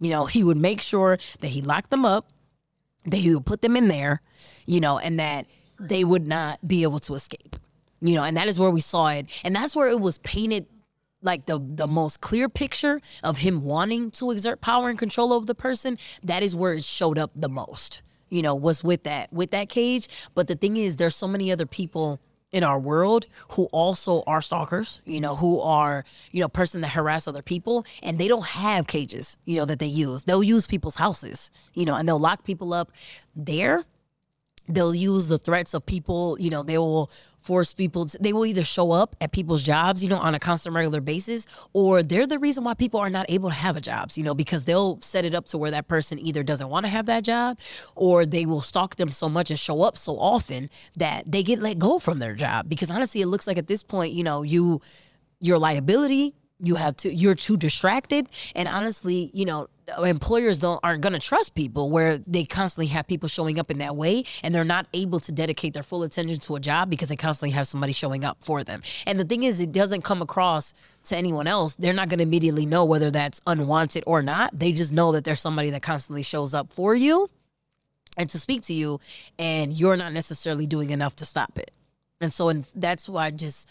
You 0.00 0.10
know, 0.10 0.26
he 0.26 0.42
would 0.42 0.56
make 0.56 0.80
sure 0.80 1.18
that 1.40 1.48
he 1.48 1.62
locked 1.62 1.90
them 1.90 2.04
up, 2.04 2.28
he 3.16 3.34
would 3.34 3.46
put 3.46 3.62
them 3.62 3.76
in 3.76 3.88
there, 3.88 4.20
you 4.66 4.80
know, 4.80 4.98
and 4.98 5.18
that 5.18 5.46
they 5.80 6.04
would 6.04 6.26
not 6.26 6.58
be 6.66 6.82
able 6.82 6.98
to 7.00 7.14
escape 7.14 7.56
you 8.00 8.14
know, 8.14 8.22
and 8.22 8.36
that 8.36 8.48
is 8.48 8.58
where 8.58 8.70
we 8.70 8.80
saw 8.80 9.08
it. 9.08 9.40
And 9.44 9.54
that's 9.54 9.74
where 9.74 9.88
it 9.88 10.00
was 10.00 10.18
painted 10.18 10.66
like 11.20 11.46
the 11.46 11.58
the 11.60 11.88
most 11.88 12.20
clear 12.20 12.48
picture 12.48 13.00
of 13.24 13.38
him 13.38 13.64
wanting 13.64 14.12
to 14.12 14.30
exert 14.30 14.60
power 14.60 14.88
and 14.88 14.98
control 14.98 15.32
over 15.32 15.44
the 15.44 15.54
person, 15.54 15.98
that 16.22 16.42
is 16.42 16.54
where 16.54 16.74
it 16.74 16.84
showed 16.84 17.18
up 17.18 17.32
the 17.34 17.48
most. 17.48 18.02
You 18.28 18.42
know, 18.42 18.54
was 18.54 18.84
with 18.84 19.04
that 19.04 19.32
with 19.32 19.50
that 19.50 19.68
cage. 19.68 20.08
But 20.34 20.48
the 20.48 20.54
thing 20.54 20.76
is, 20.76 20.96
there's 20.96 21.16
so 21.16 21.26
many 21.26 21.50
other 21.50 21.66
people 21.66 22.20
in 22.50 22.64
our 22.64 22.78
world 22.78 23.26
who 23.50 23.64
also 23.66 24.22
are 24.26 24.40
stalkers, 24.40 25.00
you 25.04 25.20
know, 25.20 25.36
who 25.36 25.60
are, 25.60 26.04
you 26.32 26.40
know, 26.40 26.48
person 26.48 26.80
that 26.80 26.88
harass 26.88 27.28
other 27.28 27.42
people 27.42 27.84
and 28.02 28.18
they 28.18 28.28
don't 28.28 28.46
have 28.46 28.86
cages, 28.86 29.36
you 29.44 29.58
know, 29.58 29.64
that 29.64 29.78
they 29.78 29.86
use. 29.86 30.24
They'll 30.24 30.42
use 30.42 30.66
people's 30.66 30.96
houses, 30.96 31.50
you 31.74 31.84
know, 31.84 31.94
and 31.94 32.08
they'll 32.08 32.18
lock 32.18 32.44
people 32.44 32.72
up 32.72 32.90
there 33.36 33.84
they'll 34.68 34.94
use 34.94 35.28
the 35.28 35.38
threats 35.38 35.72
of 35.72 35.84
people 35.86 36.36
you 36.38 36.50
know 36.50 36.62
they 36.62 36.76
will 36.76 37.10
force 37.48 37.72
people 37.72 38.04
to, 38.04 38.18
they 38.20 38.34
will 38.34 38.44
either 38.44 38.62
show 38.62 38.92
up 38.92 39.16
at 39.22 39.32
people's 39.32 39.62
jobs 39.62 40.02
you 40.02 40.10
know 40.12 40.18
on 40.28 40.34
a 40.34 40.38
constant 40.38 40.74
regular 40.74 41.00
basis 41.00 41.46
or 41.72 42.02
they're 42.02 42.26
the 42.26 42.38
reason 42.38 42.62
why 42.62 42.74
people 42.74 43.00
are 43.00 43.08
not 43.18 43.24
able 43.30 43.48
to 43.48 43.54
have 43.54 43.74
a 43.74 43.80
jobs 43.80 44.18
you 44.18 44.24
know 44.24 44.34
because 44.34 44.66
they'll 44.66 45.00
set 45.00 45.24
it 45.24 45.34
up 45.34 45.46
to 45.46 45.56
where 45.56 45.70
that 45.70 45.88
person 45.88 46.18
either 46.18 46.42
doesn't 46.42 46.68
want 46.68 46.84
to 46.84 46.90
have 46.90 47.06
that 47.06 47.24
job 47.24 47.58
or 47.94 48.26
they 48.26 48.44
will 48.44 48.60
stalk 48.60 48.96
them 48.96 49.10
so 49.10 49.28
much 49.28 49.48
and 49.50 49.58
show 49.58 49.80
up 49.82 49.96
so 49.96 50.18
often 50.18 50.68
that 50.96 51.24
they 51.26 51.42
get 51.42 51.58
let 51.60 51.78
go 51.78 51.98
from 51.98 52.18
their 52.18 52.34
job. 52.34 52.68
Because 52.68 52.90
honestly 52.90 53.20
it 53.22 53.26
looks 53.26 53.46
like 53.46 53.58
at 53.58 53.66
this 53.66 53.82
point 53.82 54.12
you 54.12 54.24
know 54.24 54.42
you 54.42 54.80
your 55.40 55.58
liability 55.58 56.34
you 56.60 56.74
have 56.74 56.96
to 56.96 57.12
you're 57.12 57.34
too 57.34 57.56
distracted. 57.56 58.28
And 58.54 58.68
honestly 58.68 59.30
you 59.32 59.44
know 59.44 59.68
employers 59.98 60.58
don't 60.58 60.80
aren't 60.82 61.02
going 61.02 61.12
to 61.12 61.18
trust 61.18 61.54
people 61.54 61.90
where 61.90 62.18
they 62.18 62.44
constantly 62.44 62.86
have 62.86 63.06
people 63.06 63.28
showing 63.28 63.58
up 63.58 63.70
in 63.70 63.78
that 63.78 63.96
way 63.96 64.24
and 64.42 64.54
they're 64.54 64.64
not 64.64 64.86
able 64.92 65.20
to 65.20 65.32
dedicate 65.32 65.74
their 65.74 65.82
full 65.82 66.02
attention 66.02 66.38
to 66.38 66.56
a 66.56 66.60
job 66.60 66.90
because 66.90 67.08
they 67.08 67.16
constantly 67.16 67.50
have 67.50 67.66
somebody 67.66 67.92
showing 67.92 68.24
up 68.24 68.42
for 68.42 68.64
them. 68.64 68.82
And 69.06 69.18
the 69.18 69.24
thing 69.24 69.42
is 69.42 69.60
it 69.60 69.72
doesn't 69.72 70.02
come 70.02 70.22
across 70.22 70.72
to 71.04 71.16
anyone 71.16 71.46
else. 71.46 71.74
They're 71.74 71.92
not 71.92 72.08
going 72.08 72.18
to 72.18 72.24
immediately 72.24 72.66
know 72.66 72.84
whether 72.84 73.10
that's 73.10 73.40
unwanted 73.46 74.04
or 74.06 74.22
not. 74.22 74.56
They 74.58 74.72
just 74.72 74.92
know 74.92 75.12
that 75.12 75.24
there's 75.24 75.40
somebody 75.40 75.70
that 75.70 75.82
constantly 75.82 76.22
shows 76.22 76.54
up 76.54 76.72
for 76.72 76.94
you 76.94 77.28
and 78.16 78.28
to 78.30 78.38
speak 78.38 78.62
to 78.62 78.72
you 78.72 79.00
and 79.38 79.72
you're 79.72 79.96
not 79.96 80.12
necessarily 80.12 80.66
doing 80.66 80.90
enough 80.90 81.16
to 81.16 81.26
stop 81.26 81.58
it. 81.58 81.70
And 82.20 82.32
so 82.32 82.48
and 82.48 82.66
that's 82.74 83.08
why 83.08 83.26
I 83.26 83.30
just 83.30 83.70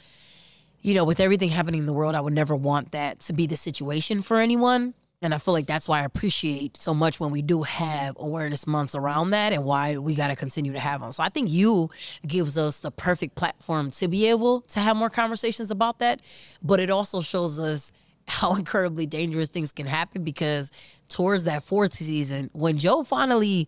you 0.81 0.93
know, 0.93 1.03
with 1.03 1.19
everything 1.19 1.49
happening 1.49 1.81
in 1.81 1.85
the 1.85 1.91
world, 1.91 2.15
I 2.15 2.21
would 2.21 2.33
never 2.33 2.55
want 2.55 2.91
that 2.91 3.19
to 3.21 3.33
be 3.33 3.47
the 3.47 3.57
situation 3.57 4.21
for 4.21 4.37
anyone. 4.37 4.93
And 5.21 5.33
I 5.33 5.39
feel 5.39 5.53
like 5.53 5.65
that's 5.65 5.87
why 5.87 6.01
I 6.01 6.03
appreciate 6.03 6.77
so 6.77 6.93
much 6.93 7.19
when 7.19 7.31
we 7.31 7.41
do 7.41 7.63
have 7.63 8.15
awareness 8.19 8.67
months 8.67 8.93
around 8.93 9.31
that 9.31 9.51
and 9.51 9.63
why 9.63 9.97
we 9.97 10.13
got 10.13 10.27
to 10.27 10.35
continue 10.35 10.73
to 10.73 10.79
have 10.79 11.01
them. 11.01 11.11
So 11.11 11.23
I 11.23 11.29
think 11.29 11.49
you 11.49 11.89
gives 12.25 12.55
us 12.55 12.81
the 12.81 12.91
perfect 12.91 13.33
platform 13.35 13.89
to 13.91 14.07
be 14.07 14.27
able 14.27 14.61
to 14.61 14.79
have 14.79 14.95
more 14.95 15.09
conversations 15.09 15.71
about 15.71 15.99
that. 15.99 16.21
But 16.61 16.79
it 16.79 16.91
also 16.91 17.21
shows 17.21 17.57
us 17.57 17.91
how 18.27 18.53
incredibly 18.57 19.07
dangerous 19.07 19.49
things 19.49 19.71
can 19.71 19.87
happen 19.87 20.23
because 20.23 20.71
towards 21.09 21.45
that 21.45 21.63
fourth 21.63 21.93
season, 21.93 22.51
when 22.53 22.77
Joe 22.77 23.01
finally 23.01 23.67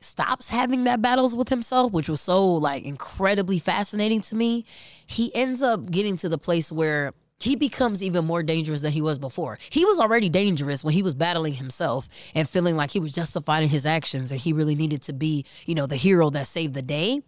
stops 0.00 0.48
having 0.48 0.84
that 0.84 1.00
battles 1.00 1.36
with 1.36 1.48
himself, 1.48 1.92
which 1.92 2.08
was 2.08 2.20
so 2.20 2.44
like 2.54 2.84
incredibly 2.84 3.60
fascinating 3.60 4.20
to 4.22 4.34
me, 4.34 4.64
he 5.06 5.32
ends 5.32 5.62
up 5.62 5.88
getting 5.90 6.16
to 6.16 6.28
the 6.28 6.38
place 6.38 6.72
where 6.72 7.12
he 7.38 7.56
becomes 7.56 8.02
even 8.02 8.24
more 8.24 8.42
dangerous 8.42 8.80
than 8.80 8.92
he 8.92 9.02
was 9.02 9.18
before. 9.18 9.58
He 9.70 9.84
was 9.84 9.98
already 9.98 10.28
dangerous 10.28 10.82
when 10.82 10.94
he 10.94 11.02
was 11.02 11.14
battling 11.14 11.54
himself 11.54 12.08
and 12.34 12.48
feeling 12.48 12.76
like 12.76 12.90
he 12.90 13.00
was 13.00 13.12
justified 13.12 13.62
in 13.62 13.68
his 13.68 13.86
actions 13.86 14.32
and 14.32 14.40
he 14.40 14.52
really 14.52 14.74
needed 14.74 15.02
to 15.02 15.12
be, 15.12 15.44
you 15.66 15.74
know, 15.74 15.86
the 15.86 15.96
hero 15.96 16.30
that 16.30 16.46
saved 16.46 16.74
the 16.74 16.82
day. 16.82 17.22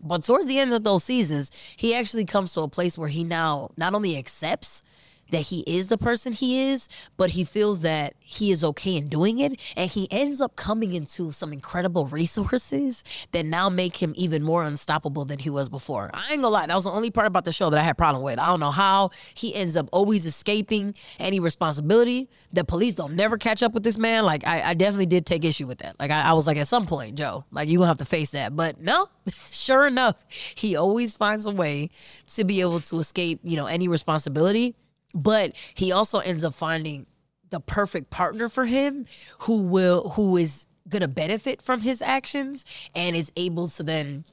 But 0.00 0.22
towards 0.22 0.46
the 0.46 0.58
end 0.58 0.72
of 0.72 0.84
those 0.84 1.04
seasons, 1.04 1.50
he 1.76 1.94
actually 1.94 2.24
comes 2.24 2.52
to 2.54 2.60
a 2.62 2.68
place 2.68 2.96
where 2.96 3.08
he 3.08 3.24
now 3.24 3.70
not 3.76 3.94
only 3.94 4.16
accepts 4.16 4.82
that 5.30 5.42
he 5.42 5.60
is 5.66 5.88
the 5.88 5.98
person 5.98 6.32
he 6.32 6.70
is, 6.70 6.88
but 7.16 7.30
he 7.30 7.44
feels 7.44 7.80
that 7.80 8.14
he 8.20 8.50
is 8.50 8.64
okay 8.64 8.96
in 8.96 9.08
doing 9.08 9.38
it. 9.38 9.60
And 9.76 9.90
he 9.90 10.08
ends 10.10 10.40
up 10.40 10.56
coming 10.56 10.92
into 10.92 11.30
some 11.32 11.52
incredible 11.52 12.06
resources 12.06 13.04
that 13.32 13.44
now 13.44 13.68
make 13.68 13.96
him 13.96 14.12
even 14.16 14.42
more 14.42 14.64
unstoppable 14.64 15.24
than 15.24 15.38
he 15.38 15.50
was 15.50 15.68
before. 15.68 16.10
I 16.14 16.32
ain't 16.32 16.42
gonna 16.42 16.48
lie, 16.48 16.66
that 16.66 16.74
was 16.74 16.84
the 16.84 16.90
only 16.90 17.10
part 17.10 17.26
about 17.26 17.44
the 17.44 17.52
show 17.52 17.70
that 17.70 17.78
I 17.78 17.82
had 17.82 17.98
problem 17.98 18.22
with. 18.22 18.38
I 18.38 18.46
don't 18.46 18.60
know 18.60 18.70
how 18.70 19.10
he 19.34 19.54
ends 19.54 19.76
up 19.76 19.88
always 19.92 20.26
escaping 20.26 20.94
any 21.18 21.40
responsibility. 21.40 22.28
The 22.52 22.64
police 22.64 22.94
don't 22.94 23.14
never 23.14 23.36
catch 23.36 23.62
up 23.62 23.72
with 23.72 23.82
this 23.82 23.98
man. 23.98 24.24
Like 24.24 24.46
I, 24.46 24.70
I 24.70 24.74
definitely 24.74 25.06
did 25.06 25.26
take 25.26 25.44
issue 25.44 25.66
with 25.66 25.78
that. 25.78 25.98
Like 25.98 26.10
I, 26.10 26.22
I 26.22 26.32
was 26.32 26.46
like, 26.46 26.56
at 26.56 26.68
some 26.68 26.86
point, 26.86 27.16
Joe, 27.16 27.44
like 27.50 27.68
you 27.68 27.78
gonna 27.78 27.88
have 27.88 27.98
to 27.98 28.04
face 28.04 28.30
that. 28.30 28.56
But 28.56 28.80
no, 28.80 29.08
sure 29.50 29.86
enough, 29.86 30.24
he 30.28 30.76
always 30.76 31.14
finds 31.14 31.46
a 31.46 31.50
way 31.50 31.90
to 32.34 32.44
be 32.44 32.60
able 32.60 32.80
to 32.80 32.98
escape, 32.98 33.40
you 33.42 33.56
know, 33.56 33.66
any 33.66 33.88
responsibility 33.88 34.74
but 35.14 35.56
he 35.74 35.92
also 35.92 36.18
ends 36.18 36.44
up 36.44 36.54
finding 36.54 37.06
the 37.50 37.60
perfect 37.60 38.10
partner 38.10 38.48
for 38.48 38.66
him 38.66 39.06
who 39.40 39.62
will 39.62 40.10
who 40.10 40.36
is 40.36 40.66
going 40.88 41.02
to 41.02 41.08
benefit 41.08 41.62
from 41.62 41.80
his 41.80 42.00
actions 42.02 42.64
and 42.94 43.14
is 43.14 43.32
able 43.36 43.68
to 43.68 43.82
then 43.82 44.24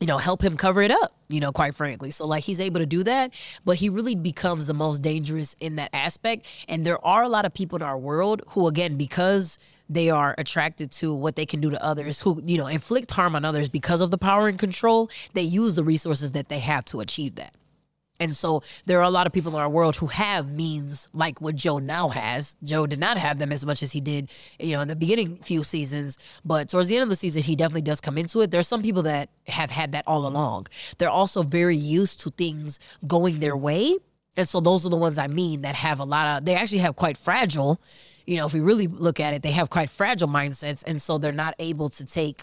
you 0.00 0.06
know 0.06 0.18
help 0.18 0.42
him 0.42 0.56
cover 0.56 0.82
it 0.82 0.90
up 0.90 1.14
you 1.28 1.40
know 1.40 1.52
quite 1.52 1.74
frankly. 1.74 2.10
So 2.10 2.26
like 2.26 2.44
he's 2.44 2.60
able 2.60 2.80
to 2.80 2.86
do 2.86 3.02
that 3.04 3.34
but 3.64 3.76
he 3.76 3.88
really 3.88 4.14
becomes 4.14 4.66
the 4.66 4.74
most 4.74 5.02
dangerous 5.02 5.54
in 5.60 5.76
that 5.76 5.90
aspect. 5.92 6.46
And 6.68 6.84
there 6.84 7.04
are 7.04 7.22
a 7.22 7.28
lot 7.28 7.44
of 7.44 7.54
people 7.54 7.76
in 7.76 7.82
our 7.82 7.98
world 7.98 8.42
who 8.48 8.68
again 8.68 8.96
because 8.96 9.58
they 9.90 10.10
are 10.10 10.34
attracted 10.36 10.90
to 10.92 11.14
what 11.14 11.36
they 11.36 11.46
can 11.46 11.60
do 11.60 11.70
to 11.70 11.82
others 11.82 12.20
who 12.20 12.42
you 12.44 12.58
know 12.58 12.66
inflict 12.66 13.10
harm 13.10 13.34
on 13.34 13.44
others 13.44 13.68
because 13.68 14.00
of 14.00 14.10
the 14.10 14.18
power 14.18 14.48
and 14.48 14.58
control 14.58 15.10
they 15.32 15.42
use 15.42 15.74
the 15.74 15.84
resources 15.84 16.32
that 16.32 16.48
they 16.48 16.58
have 16.58 16.84
to 16.84 17.00
achieve 17.00 17.36
that 17.36 17.54
and 18.20 18.34
so 18.34 18.62
there 18.86 18.98
are 18.98 19.04
a 19.04 19.10
lot 19.10 19.26
of 19.26 19.32
people 19.32 19.54
in 19.54 19.60
our 19.60 19.68
world 19.68 19.96
who 19.96 20.06
have 20.08 20.50
means 20.50 21.08
like 21.12 21.40
what 21.40 21.54
Joe 21.54 21.78
now 21.78 22.08
has. 22.08 22.56
Joe 22.64 22.86
did 22.86 22.98
not 22.98 23.16
have 23.16 23.38
them 23.38 23.52
as 23.52 23.64
much 23.64 23.82
as 23.82 23.92
he 23.92 24.00
did, 24.00 24.30
you 24.58 24.74
know, 24.74 24.80
in 24.80 24.88
the 24.88 24.96
beginning 24.96 25.36
few 25.36 25.62
seasons, 25.62 26.18
but 26.44 26.68
towards 26.68 26.88
the 26.88 26.96
end 26.96 27.04
of 27.04 27.08
the 27.08 27.16
season, 27.16 27.42
he 27.42 27.54
definitely 27.54 27.82
does 27.82 28.00
come 28.00 28.18
into 28.18 28.40
it. 28.40 28.50
There's 28.50 28.68
some 28.68 28.82
people 28.82 29.02
that 29.02 29.30
have 29.46 29.70
had 29.70 29.92
that 29.92 30.04
all 30.06 30.26
along. 30.26 30.66
They're 30.98 31.10
also 31.10 31.42
very 31.42 31.76
used 31.76 32.20
to 32.22 32.30
things 32.30 32.78
going 33.06 33.40
their 33.40 33.56
way. 33.56 33.94
And 34.36 34.48
so 34.48 34.60
those 34.60 34.86
are 34.86 34.90
the 34.90 34.96
ones 34.96 35.18
I 35.18 35.26
mean 35.26 35.62
that 35.62 35.74
have 35.74 36.00
a 36.00 36.04
lot 36.04 36.38
of, 36.38 36.44
they 36.44 36.54
actually 36.54 36.78
have 36.78 36.96
quite 36.96 37.16
fragile, 37.16 37.80
you 38.26 38.36
know, 38.36 38.46
if 38.46 38.52
we 38.52 38.60
really 38.60 38.86
look 38.86 39.20
at 39.20 39.32
it, 39.32 39.42
they 39.42 39.52
have 39.52 39.70
quite 39.70 39.90
fragile 39.90 40.28
mindsets. 40.28 40.84
And 40.86 41.00
so 41.00 41.18
they're 41.18 41.32
not 41.32 41.54
able 41.58 41.88
to 41.90 42.04
take 42.04 42.42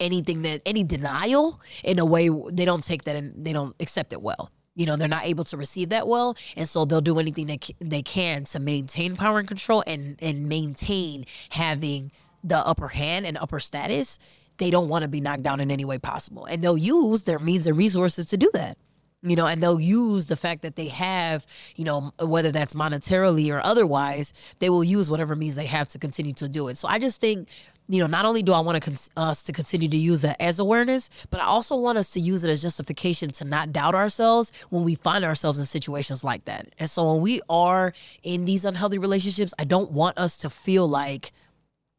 anything 0.00 0.42
that 0.42 0.62
any 0.66 0.84
denial 0.84 1.60
in 1.84 1.98
a 1.98 2.04
way 2.04 2.28
they 2.52 2.64
don't 2.64 2.84
take 2.84 3.04
that 3.04 3.16
and 3.16 3.44
they 3.44 3.52
don't 3.52 3.74
accept 3.80 4.12
it 4.12 4.22
well. 4.22 4.50
You 4.74 4.86
know 4.86 4.96
they're 4.96 5.08
not 5.08 5.26
able 5.26 5.44
to 5.44 5.56
receive 5.56 5.88
that 5.88 6.06
well 6.06 6.36
and 6.56 6.68
so 6.68 6.84
they'll 6.84 7.00
do 7.00 7.18
anything 7.18 7.46
that 7.48 7.68
they 7.80 8.02
can 8.02 8.44
to 8.44 8.60
maintain 8.60 9.16
power 9.16 9.38
and 9.38 9.48
control 9.48 9.82
and 9.86 10.16
and 10.20 10.48
maintain 10.48 11.24
having 11.50 12.12
the 12.44 12.58
upper 12.58 12.88
hand 12.88 13.26
and 13.26 13.36
upper 13.36 13.58
status. 13.58 14.18
They 14.58 14.70
don't 14.70 14.88
want 14.88 15.02
to 15.02 15.08
be 15.08 15.20
knocked 15.20 15.42
down 15.42 15.60
in 15.60 15.70
any 15.70 15.84
way 15.84 15.98
possible 15.98 16.44
and 16.44 16.62
they'll 16.62 16.78
use 16.78 17.24
their 17.24 17.38
means 17.38 17.66
and 17.66 17.76
resources 17.76 18.26
to 18.26 18.36
do 18.36 18.50
that. 18.54 18.78
You 19.20 19.34
know 19.34 19.46
and 19.46 19.60
they'll 19.60 19.80
use 19.80 20.26
the 20.26 20.36
fact 20.36 20.62
that 20.62 20.76
they 20.76 20.86
have 20.88 21.44
you 21.74 21.84
know 21.84 22.12
whether 22.20 22.52
that's 22.52 22.74
monetarily 22.74 23.52
or 23.52 23.60
otherwise 23.64 24.32
they 24.60 24.70
will 24.70 24.84
use 24.84 25.10
whatever 25.10 25.34
means 25.34 25.56
they 25.56 25.66
have 25.66 25.88
to 25.88 25.98
continue 25.98 26.34
to 26.34 26.48
do 26.48 26.68
it. 26.68 26.76
So 26.76 26.86
i 26.86 27.00
just 27.00 27.20
think 27.20 27.48
you 27.88 28.00
know, 28.00 28.06
not 28.06 28.26
only 28.26 28.42
do 28.42 28.52
I 28.52 28.60
want 28.60 28.82
to 28.82 28.90
us 28.92 29.10
uh, 29.16 29.34
to 29.46 29.52
continue 29.52 29.88
to 29.88 29.96
use 29.96 30.20
that 30.20 30.36
as 30.40 30.60
awareness, 30.60 31.08
but 31.30 31.40
I 31.40 31.44
also 31.44 31.74
want 31.76 31.96
us 31.96 32.10
to 32.12 32.20
use 32.20 32.44
it 32.44 32.50
as 32.50 32.60
justification 32.60 33.30
to 33.32 33.44
not 33.46 33.72
doubt 33.72 33.94
ourselves 33.94 34.52
when 34.68 34.84
we 34.84 34.94
find 34.94 35.24
ourselves 35.24 35.58
in 35.58 35.64
situations 35.64 36.22
like 36.22 36.44
that. 36.44 36.68
And 36.78 36.90
so 36.90 37.12
when 37.12 37.22
we 37.22 37.40
are 37.48 37.94
in 38.22 38.44
these 38.44 38.66
unhealthy 38.66 38.98
relationships, 38.98 39.54
I 39.58 39.64
don't 39.64 39.90
want 39.90 40.18
us 40.18 40.36
to 40.38 40.50
feel 40.50 40.86
like 40.86 41.32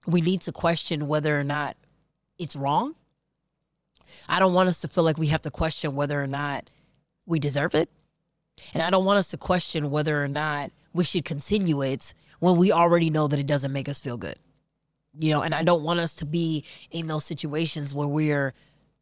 we 0.06 0.22
need 0.22 0.42
to 0.42 0.52
question 0.52 1.08
whether 1.08 1.38
or 1.38 1.44
not 1.44 1.76
it's 2.38 2.56
wrong. 2.56 2.94
I 4.28 4.40
don't 4.40 4.54
want 4.54 4.70
us 4.70 4.82
to 4.82 4.88
feel 4.88 5.04
like 5.04 5.18
we 5.18 5.28
have 5.28 5.42
to 5.42 5.52
question 5.52 5.96
whether 5.96 6.22
or 6.22 6.28
not 6.28 6.70
we 7.26 7.40
deserve 7.40 7.74
it. 7.74 7.90
And 8.76 8.84
I 8.84 8.92
don't 8.92 9.06
want 9.06 9.18
us 9.18 9.30
to 9.30 9.38
question 9.38 9.90
whether 9.90 10.24
or 10.24 10.28
not 10.28 10.72
we 10.94 11.04
should 11.04 11.26
continue 11.26 11.82
it 11.82 12.14
when 12.40 12.58
we 12.58 12.72
already 12.72 13.10
know 13.10 13.28
that 13.28 13.40
it 13.40 13.48
doesn't 13.48 13.74
make 13.74 13.90
us 13.90 14.00
feel 14.00 14.18
good 14.18 14.38
you 15.18 15.32
know, 15.32 15.42
and 15.42 15.54
I 15.54 15.64
don't 15.64 15.84
want 15.84 16.00
us 16.00 16.16
to 16.16 16.26
be 16.26 16.66
in 16.92 17.08
those 17.08 17.26
situations 17.26 17.94
where 17.94 18.08
we're, 18.08 18.54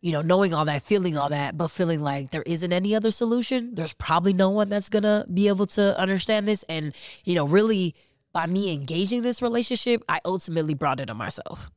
you 0.02 0.12
know, 0.12 0.22
knowing 0.22 0.54
all 0.54 0.65
that, 0.65 0.84
feeling 0.84 1.17
all 1.17 1.30
that, 1.30 1.58
but 1.58 1.70
feeling 1.70 2.02
like 2.02 2.32
there 2.32 2.43
isn't 2.43 2.72
any 2.72 2.96
other 2.96 3.12
solution. 3.12 3.76
There's 3.76 3.93
probably 3.93 4.34
no 4.34 4.50
one 4.50 4.70
that's 4.70 4.89
gonna 4.89 5.26
be 5.34 5.48
able 5.48 5.65
to 5.67 5.98
understand 6.00 6.48
this. 6.48 6.63
And, 6.70 6.96
you 7.26 7.36
know, 7.36 7.48
really 7.48 7.96
by 8.34 8.46
me 8.46 8.74
engaging 8.74 9.22
this 9.22 9.41
relationship, 9.41 10.04
I 10.08 10.20
ultimately 10.24 10.74
brought 10.74 11.00
it 11.00 11.10
on 11.10 11.17
myself. 11.17 11.72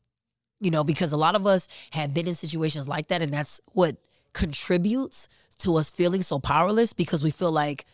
You 0.60 0.70
know, 0.70 0.84
because 0.84 1.12
a 1.12 1.16
lot 1.16 1.34
of 1.34 1.46
us 1.46 1.68
have 1.92 2.12
been 2.12 2.28
in 2.28 2.34
situations 2.34 2.86
like 2.86 3.08
that, 3.08 3.22
and 3.22 3.32
that's 3.32 3.62
what 3.72 3.96
contributes 4.34 5.26
to 5.60 5.76
us 5.76 5.90
feeling 5.90 6.22
so 6.22 6.38
powerless 6.38 6.92
because 6.92 7.22
we 7.22 7.30
feel 7.30 7.50
like 7.50 7.86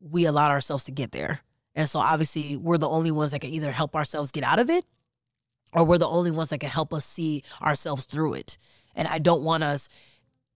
we 0.00 0.24
allowed 0.26 0.50
ourselves 0.50 0.84
to 0.84 0.92
get 0.92 1.12
there. 1.12 1.40
And 1.74 1.88
so 1.88 2.00
obviously 2.00 2.56
we're 2.56 2.78
the 2.78 2.88
only 2.88 3.10
ones 3.10 3.32
that 3.32 3.40
can 3.40 3.50
either 3.50 3.72
help 3.72 3.96
ourselves 3.96 4.30
get 4.30 4.44
out 4.44 4.60
of 4.60 4.70
it 4.70 4.84
or 5.74 5.84
we're 5.84 5.98
the 5.98 6.08
only 6.08 6.30
ones 6.30 6.50
that 6.50 6.58
can 6.58 6.70
help 6.70 6.92
us 6.92 7.04
see 7.04 7.42
ourselves 7.60 8.04
through 8.04 8.34
it. 8.34 8.58
And 8.94 9.08
I 9.08 9.18
don't 9.18 9.42
want 9.42 9.64
us 9.64 9.88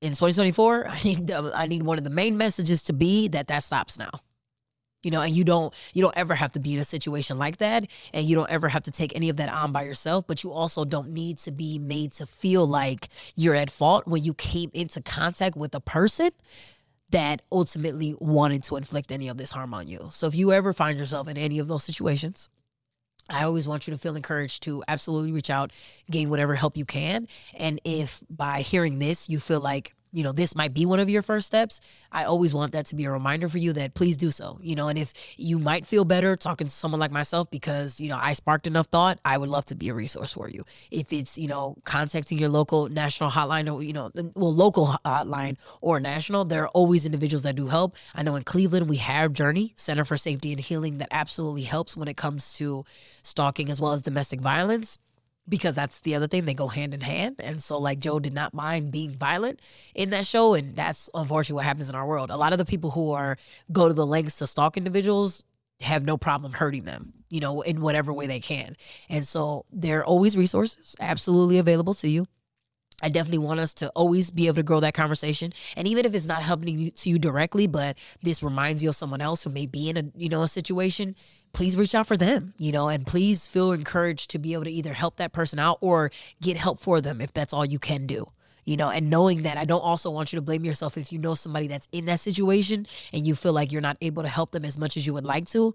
in 0.01 0.11
2024. 0.11 0.89
I 0.91 1.03
need 1.03 1.31
I 1.31 1.67
need 1.67 1.83
one 1.83 1.99
of 1.99 2.05
the 2.05 2.11
main 2.11 2.37
messages 2.37 2.85
to 2.85 2.93
be 2.93 3.29
that 3.29 3.49
that 3.49 3.63
stops 3.63 3.99
now. 3.99 4.11
you 5.03 5.11
know 5.13 5.23
and 5.23 5.35
you 5.35 5.45
don't 5.45 5.73
you 5.95 6.03
don't 6.03 6.17
ever 6.17 6.35
have 6.35 6.53
to 6.53 6.61
be 6.61 6.75
in 6.75 6.81
a 6.81 6.85
situation 6.85 7.39
like 7.39 7.59
that 7.59 7.87
and 8.13 8.27
you 8.27 8.35
don't 8.35 8.51
ever 8.51 8.69
have 8.69 8.83
to 8.83 8.91
take 8.91 9.15
any 9.15 9.29
of 9.29 9.37
that 9.37 9.49
on 9.49 9.71
by 9.73 9.83
yourself 9.83 10.27
but 10.27 10.43
you 10.43 10.53
also 10.53 10.85
don't 10.85 11.11
need 11.11 11.39
to 11.39 11.53
be 11.53 11.79
made 11.79 12.13
to 12.13 12.27
feel 12.27 12.67
like 12.67 13.09
you're 13.37 13.55
at 13.55 13.71
fault 13.71 14.07
when 14.07 14.25
you 14.25 14.35
came 14.35 14.71
into 14.75 15.01
contact 15.01 15.57
with 15.57 15.75
a 15.75 15.81
person 15.81 16.31
that 17.11 17.41
ultimately 17.53 18.17
wanted 18.19 18.65
to 18.65 18.75
inflict 18.77 19.13
any 19.13 19.29
of 19.29 19.37
this 19.37 19.53
harm 19.53 19.73
on 19.73 19.87
you 19.87 20.09
so 20.11 20.27
if 20.27 20.35
you 20.35 20.53
ever 20.53 20.73
find 20.73 20.99
yourself 20.99 21.29
in 21.29 21.37
any 21.37 21.61
of 21.61 21.69
those 21.69 21.85
situations 21.85 22.49
I 23.29 23.45
always 23.45 23.67
want 23.67 23.87
you 23.87 23.95
to 23.95 23.99
feel 23.99 24.17
encouraged 24.17 24.63
to 24.65 24.83
absolutely 24.89 25.33
reach 25.33 25.51
out, 25.51 25.73
gain 26.11 26.31
whatever 26.31 26.55
help 26.55 26.77
you 26.77 26.85
can. 26.85 27.29
And 27.55 27.81
if 27.85 28.23
by 28.31 28.61
hearing 28.61 28.99
this, 28.99 29.29
you 29.29 29.41
feel 29.41 29.61
like 29.61 29.95
you 30.17 30.23
know, 30.23 30.33
this 30.33 30.57
might 30.57 30.73
be 30.73 30.87
one 30.87 30.99
of 30.99 31.11
your 31.11 31.21
first 31.21 31.47
steps, 31.47 31.79
I 32.11 32.25
always 32.25 32.55
want 32.55 32.73
that 32.73 32.87
to 32.87 32.95
be 32.95 33.05
a 33.05 33.11
reminder 33.11 33.49
for 33.49 33.59
you 33.59 33.75
that 33.75 33.93
please 33.93 34.17
do 34.17 34.31
so. 34.31 34.59
You 34.63 34.75
know, 34.75 34.89
and 34.89 34.99
if 34.99 35.13
you 35.39 35.59
might 35.59 35.85
feel 35.85 36.07
better 36.07 36.37
talking 36.37 36.67
to 36.67 36.73
someone 36.73 36.99
like 36.99 37.11
myself 37.11 37.51
because, 37.51 38.01
you 38.01 38.09
know, 38.09 38.19
I 38.19 38.33
sparked 38.33 38.67
enough 38.67 38.87
thought, 38.87 39.19
I 39.27 39.37
would 39.37 39.51
love 39.51 39.67
to 39.67 39.75
be 39.75 39.91
a 39.91 39.95
resource 39.95 40.33
for 40.33 40.49
you. 40.49 40.65
If 40.91 41.13
it's, 41.13 41.37
you 41.37 41.49
know, 41.49 41.77
contacting 41.85 42.39
your 42.39 42.49
local 42.49 42.89
national 42.89 43.31
hotline 43.31 43.71
or, 43.71 43.83
you 43.83 43.93
know, 43.93 44.11
well, 44.35 44.55
local 44.55 44.99
hotline 45.05 45.59
or 45.83 46.01
national, 46.01 46.47
there 46.47 46.63
are 46.63 46.69
always 46.69 47.05
individuals 47.05 47.43
that 47.43 47.55
do 47.55 47.67
help. 47.67 47.95
I 48.15 48.23
know 48.23 48.37
in 48.37 48.43
Cleveland, 48.43 48.89
we 48.89 48.97
have 48.97 49.35
Journey, 49.35 49.75
Center 49.77 50.07
for 50.07 50.17
Safety 50.17 50.51
and 50.51 50.61
Healing, 50.61 50.97
that 50.99 51.09
absolutely 51.11 51.65
helps 51.65 51.95
when 51.95 52.09
it 52.09 52.17
comes 52.17 52.55
to 52.55 52.87
stalking 53.23 53.71
as 53.71 53.83
well 53.83 53.93
as 53.93 54.01
domestic 54.01 54.41
violence 54.41 54.99
because 55.49 55.75
that's 55.75 56.01
the 56.01 56.15
other 56.15 56.27
thing 56.27 56.45
they 56.45 56.55
go 56.55 56.69
hand 56.69 56.95
in 56.95 57.01
hand. 57.01 57.37
And 57.39 57.63
so 57.63 57.79
like 57.79 57.99
joe 57.99 58.19
did 58.19 58.35
not 58.35 58.55
mind 58.55 58.93
being 58.93 59.13
violent 59.13 59.61
in 59.95 60.11
that 60.11 60.27
show 60.27 60.55
and 60.55 60.75
that's 60.75 61.09
unfortunately 61.15 61.57
what 61.57 61.65
happens 61.65 61.89
in 61.89 61.95
our 61.95 62.07
world. 62.07 62.31
A 62.31 62.37
lot 62.37 62.53
of 62.53 62.59
the 62.59 62.65
people 62.65 62.91
who 62.91 63.13
are 63.13 63.37
go 63.73 63.89
to 63.89 63.95
the 63.95 64.07
lengths 64.07 64.39
to 64.39 64.47
stalk 64.47 64.77
individuals 64.77 65.45
have 65.81 66.05
no 66.05 66.17
problem 66.17 66.53
hurting 66.53 66.85
them 66.85 67.13
you 67.29 67.41
know 67.41 67.61
in 67.61 67.81
whatever 67.81 68.13
way 68.13 68.27
they 68.27 68.41
can. 68.41 68.77
And 69.09 69.27
so 69.27 69.65
there 69.73 70.01
are 70.01 70.05
always 70.05 70.37
resources 70.37 70.97
absolutely 71.01 71.59
available 71.59 71.95
to 71.95 72.09
you 72.09 72.27
I 73.03 73.09
definitely 73.09 73.39
want 73.39 73.61
us 73.61 73.75
to 73.75 73.89
always 73.91 74.31
be 74.31 74.47
able 74.47 74.57
to 74.57 74.63
grow 74.63 74.81
that 74.81 74.95
conversation. 74.95 75.53
And 75.77 75.87
even 75.87 76.07
if 76.07 76.15
it's 76.15 76.27
not 76.27 76.43
helping 76.43 76.79
you 76.79 76.91
to 76.91 77.11
you 77.11 77.19
directly, 77.19 77.67
but 77.67 77.99
this 78.23 78.43
reminds 78.43 78.83
you 78.83 78.89
of 78.89 78.97
someone 78.97 79.21
else 79.21 79.43
who 79.43 79.51
may 79.51 79.67
be 79.67 79.91
in 79.91 79.97
a, 79.97 80.05
you 80.17 80.29
know, 80.29 80.43
a 80.43 80.49
situation, 80.49 81.15
please 81.53 81.77
reach 81.77 81.95
out 81.95 82.07
for 82.07 82.17
them, 82.17 82.55
you 82.59 82.73
know, 82.73 82.89
and 82.89 83.07
please 83.07 83.47
feel 83.47 83.73
encouraged 83.73 84.31
to 84.31 84.39
be 84.39 84.55
able 84.55 84.65
to 84.65 84.71
either 84.71 84.95
help 84.95 85.17
that 85.17 85.33
person 85.33 85.59
out 85.59 85.79
or 85.81 86.11
get 86.41 86.57
help 86.57 86.81
for 86.81 87.01
them 87.01 87.21
if 87.21 87.33
that's 87.33 87.53
all 87.53 87.65
you 87.65 87.79
can 87.79 88.07
do 88.07 88.27
you 88.67 88.77
know, 88.77 88.91
and 88.91 89.09
knowing 89.09 89.43
that 89.43 89.57
I 89.57 89.65
don't 89.65 89.81
also 89.81 90.11
want 90.11 90.33
you 90.33 90.39
to 90.39 90.43
blame 90.43 90.65
yourself 90.65 90.99
if 90.99 91.13
you 91.13 91.21
know 91.21 91.35
somebody 91.35 91.69
that's 91.69 91.87
in 91.93 92.07
that 92.07 92.19
situation 92.19 92.85
and 93.13 93.25
you 93.25 93.37
feel 93.37 93.53
like 93.53 93.71
you're 93.71 93.81
not 93.81 93.97
able 94.01 94.25
to 94.25 94.29
help 94.29 94.51
them 94.51 94.65
as 94.65 94.77
much 94.77 94.97
as 94.97 95.07
you 95.07 95.15
would 95.15 95.25
like 95.25 95.47
to 95.51 95.75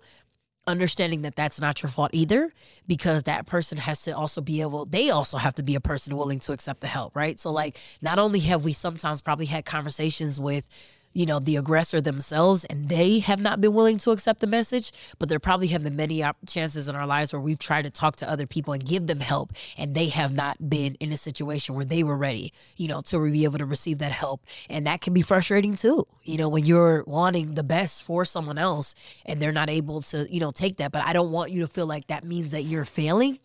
understanding 0.67 1.23
that 1.23 1.35
that's 1.35 1.59
not 1.59 1.81
your 1.81 1.89
fault 1.89 2.11
either 2.13 2.53
because 2.87 3.23
that 3.23 3.47
person 3.47 3.77
has 3.77 4.03
to 4.03 4.15
also 4.15 4.41
be 4.41 4.61
able 4.61 4.85
they 4.85 5.09
also 5.09 5.37
have 5.37 5.55
to 5.55 5.63
be 5.63 5.73
a 5.73 5.81
person 5.81 6.15
willing 6.15 6.39
to 6.39 6.51
accept 6.51 6.81
the 6.81 6.87
help 6.87 7.15
right? 7.15 7.39
So 7.39 7.51
like 7.51 7.77
not 8.01 8.19
only 8.19 8.39
have 8.41 8.63
we 8.63 8.73
sometimes 8.73 9.21
probably 9.21 9.47
had 9.47 9.65
conversations 9.65 10.39
with 10.39 10.67
you 11.13 11.25
know, 11.25 11.39
the 11.39 11.55
aggressor 11.55 12.01
themselves 12.01 12.65
and 12.65 12.89
they 12.89 13.19
have 13.19 13.39
not 13.39 13.61
been 13.61 13.73
willing 13.73 13.97
to 13.99 14.11
accept 14.11 14.39
the 14.39 14.47
message. 14.47 14.91
But 15.19 15.29
there 15.29 15.39
probably 15.39 15.67
have 15.67 15.83
been 15.83 15.95
many 15.95 16.23
chances 16.47 16.87
in 16.87 16.95
our 16.95 17.07
lives 17.07 17.33
where 17.33 17.39
we've 17.39 17.59
tried 17.59 17.83
to 17.83 17.89
talk 17.89 18.15
to 18.17 18.29
other 18.29 18.47
people 18.47 18.73
and 18.73 18.85
give 18.85 19.07
them 19.07 19.19
help 19.19 19.53
and 19.77 19.95
they 19.95 20.07
have 20.09 20.33
not 20.33 20.69
been 20.69 20.95
in 20.95 21.11
a 21.11 21.17
situation 21.17 21.75
where 21.75 21.85
they 21.85 22.03
were 22.03 22.17
ready, 22.17 22.53
you 22.77 22.87
know, 22.87 23.01
to 23.01 23.31
be 23.31 23.43
able 23.43 23.57
to 23.57 23.65
receive 23.65 23.99
that 23.99 24.11
help. 24.11 24.45
And 24.69 24.87
that 24.87 25.01
can 25.01 25.13
be 25.13 25.21
frustrating 25.21 25.75
too, 25.75 26.07
you 26.23 26.37
know, 26.37 26.49
when 26.49 26.65
you're 26.65 27.03
wanting 27.05 27.55
the 27.55 27.63
best 27.63 28.03
for 28.03 28.25
someone 28.25 28.57
else 28.57 28.95
and 29.25 29.41
they're 29.41 29.51
not 29.51 29.69
able 29.69 30.01
to, 30.01 30.27
you 30.33 30.39
know, 30.39 30.51
take 30.51 30.77
that. 30.77 30.91
But 30.91 31.03
I 31.03 31.13
don't 31.13 31.31
want 31.31 31.51
you 31.51 31.61
to 31.61 31.67
feel 31.67 31.87
like 31.87 32.07
that 32.07 32.23
means 32.23 32.51
that 32.51 32.63
you're 32.63 32.85
failing 32.85 33.39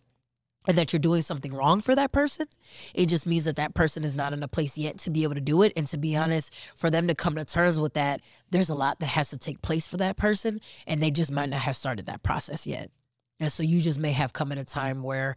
and 0.67 0.77
that 0.77 0.91
you're 0.93 0.99
doing 0.99 1.21
something 1.21 1.53
wrong 1.53 1.79
for 1.79 1.95
that 1.95 2.11
person. 2.11 2.45
It 2.93 3.07
just 3.07 3.25
means 3.25 3.45
that 3.45 3.55
that 3.55 3.73
person 3.73 4.03
is 4.03 4.17
not 4.17 4.33
in 4.33 4.43
a 4.43 4.47
place 4.47 4.77
yet 4.77 4.99
to 4.99 5.09
be 5.09 5.23
able 5.23 5.35
to 5.35 5.41
do 5.41 5.63
it. 5.63 5.73
And 5.75 5.87
to 5.87 5.97
be 5.97 6.15
honest, 6.15 6.53
for 6.75 6.89
them 6.89 7.07
to 7.07 7.15
come 7.15 7.35
to 7.35 7.45
terms 7.45 7.79
with 7.79 7.93
that, 7.93 8.21
there's 8.51 8.69
a 8.69 8.75
lot 8.75 8.99
that 8.99 9.07
has 9.07 9.29
to 9.29 9.37
take 9.37 9.61
place 9.61 9.87
for 9.87 9.97
that 9.97 10.17
person. 10.17 10.59
And 10.85 11.01
they 11.01 11.09
just 11.09 11.31
might 11.31 11.49
not 11.49 11.61
have 11.61 11.75
started 11.77 12.05
that 12.07 12.21
process 12.21 12.67
yet. 12.67 12.91
And 13.39 13.51
so 13.51 13.63
you 13.63 13.81
just 13.81 13.99
may 13.99 14.11
have 14.11 14.33
come 14.33 14.51
at 14.51 14.57
a 14.57 14.65
time 14.65 15.03
where 15.03 15.35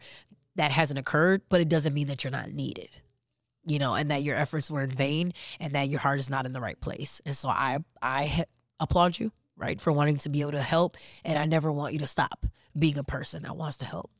that 0.55 0.71
hasn't 0.71 0.99
occurred, 0.99 1.43
but 1.49 1.61
it 1.61 1.69
doesn't 1.69 1.93
mean 1.93 2.07
that 2.07 2.23
you're 2.23 2.31
not 2.31 2.51
needed, 2.51 2.99
you 3.65 3.79
know, 3.79 3.95
and 3.95 4.11
that 4.11 4.23
your 4.23 4.35
efforts 4.35 4.69
were 4.69 4.81
in 4.81 4.91
vain 4.91 5.31
and 5.59 5.73
that 5.75 5.87
your 5.87 5.99
heart 5.99 6.19
is 6.19 6.29
not 6.29 6.45
in 6.45 6.51
the 6.51 6.59
right 6.59 6.79
place. 6.81 7.21
And 7.25 7.35
so 7.35 7.47
I, 7.47 7.77
I 8.01 8.45
applaud 8.79 9.17
you, 9.17 9.31
right, 9.55 9.79
for 9.79 9.93
wanting 9.93 10.17
to 10.17 10.29
be 10.29 10.41
able 10.41 10.51
to 10.51 10.61
help. 10.61 10.97
And 11.23 11.39
I 11.39 11.45
never 11.45 11.71
want 11.71 11.93
you 11.93 11.99
to 11.99 12.07
stop 12.07 12.45
being 12.77 12.97
a 12.97 13.03
person 13.03 13.43
that 13.43 13.55
wants 13.55 13.77
to 13.77 13.85
help. 13.85 14.11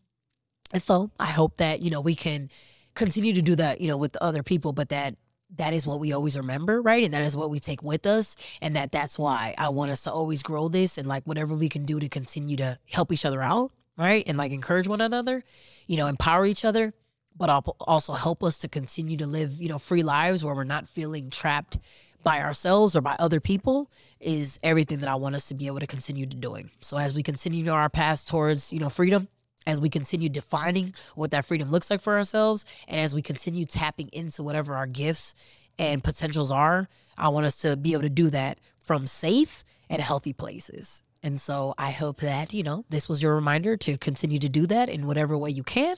And 0.73 0.81
so 0.81 1.11
I 1.19 1.27
hope 1.27 1.57
that, 1.57 1.81
you 1.81 1.89
know, 1.89 2.01
we 2.01 2.15
can 2.15 2.49
continue 2.95 3.33
to 3.33 3.41
do 3.41 3.55
that, 3.55 3.81
you 3.81 3.87
know, 3.87 3.97
with 3.97 4.15
other 4.17 4.43
people, 4.43 4.73
but 4.73 4.89
that 4.89 5.15
that 5.57 5.73
is 5.73 5.85
what 5.85 5.99
we 5.99 6.13
always 6.13 6.37
remember, 6.37 6.81
right? 6.81 7.03
And 7.03 7.13
that 7.13 7.23
is 7.23 7.35
what 7.35 7.49
we 7.49 7.59
take 7.59 7.83
with 7.83 8.05
us. 8.05 8.35
And 8.61 8.75
that 8.75 8.91
that's 8.91 9.19
why 9.19 9.53
I 9.57 9.69
want 9.69 9.91
us 9.91 10.03
to 10.03 10.11
always 10.11 10.43
grow 10.43 10.69
this 10.69 10.97
and 10.97 11.07
like 11.07 11.25
whatever 11.25 11.53
we 11.55 11.69
can 11.69 11.83
do 11.83 11.99
to 11.99 12.07
continue 12.07 12.55
to 12.57 12.77
help 12.89 13.11
each 13.11 13.25
other 13.25 13.41
out, 13.41 13.71
right? 13.97 14.23
And 14.27 14.37
like 14.37 14.51
encourage 14.53 14.87
one 14.87 15.01
another, 15.01 15.43
you 15.87 15.97
know, 15.97 16.07
empower 16.07 16.45
each 16.45 16.63
other, 16.63 16.93
but 17.35 17.49
also 17.81 18.13
help 18.13 18.43
us 18.43 18.59
to 18.59 18.67
continue 18.67 19.17
to 19.17 19.27
live, 19.27 19.59
you 19.59 19.67
know, 19.67 19.79
free 19.79 20.03
lives 20.03 20.43
where 20.43 20.55
we're 20.55 20.63
not 20.63 20.87
feeling 20.87 21.29
trapped 21.29 21.79
by 22.23 22.41
ourselves 22.41 22.95
or 22.95 23.01
by 23.01 23.15
other 23.19 23.39
people 23.39 23.89
is 24.19 24.59
everything 24.63 24.99
that 24.99 25.09
I 25.09 25.15
want 25.15 25.35
us 25.35 25.47
to 25.47 25.55
be 25.55 25.67
able 25.67 25.79
to 25.79 25.87
continue 25.87 26.25
to 26.25 26.37
doing. 26.37 26.69
So 26.79 26.97
as 26.97 27.13
we 27.13 27.23
continue 27.23 27.69
our 27.71 27.89
path 27.89 28.27
towards, 28.27 28.71
you 28.71 28.79
know, 28.79 28.89
freedom, 28.89 29.27
as 29.65 29.79
we 29.79 29.89
continue 29.89 30.29
defining 30.29 30.93
what 31.15 31.31
that 31.31 31.45
freedom 31.45 31.71
looks 31.71 31.89
like 31.89 32.01
for 32.01 32.15
ourselves 32.17 32.65
and 32.87 32.99
as 32.99 33.13
we 33.13 33.21
continue 33.21 33.65
tapping 33.65 34.09
into 34.11 34.43
whatever 34.43 34.75
our 34.75 34.87
gifts 34.87 35.33
and 35.77 36.03
potentials 36.03 36.51
are 36.51 36.87
i 37.17 37.27
want 37.27 37.45
us 37.45 37.57
to 37.57 37.75
be 37.75 37.93
able 37.93 38.01
to 38.03 38.09
do 38.09 38.29
that 38.29 38.59
from 38.79 39.07
safe 39.07 39.63
and 39.89 40.01
healthy 40.01 40.33
places 40.33 41.03
and 41.23 41.39
so 41.39 41.73
i 41.77 41.91
hope 41.91 42.17
that 42.17 42.53
you 42.53 42.63
know 42.63 42.85
this 42.89 43.07
was 43.07 43.21
your 43.21 43.35
reminder 43.35 43.77
to 43.77 43.97
continue 43.97 44.39
to 44.39 44.49
do 44.49 44.65
that 44.65 44.89
in 44.89 45.05
whatever 45.05 45.37
way 45.37 45.49
you 45.49 45.63
can 45.63 45.95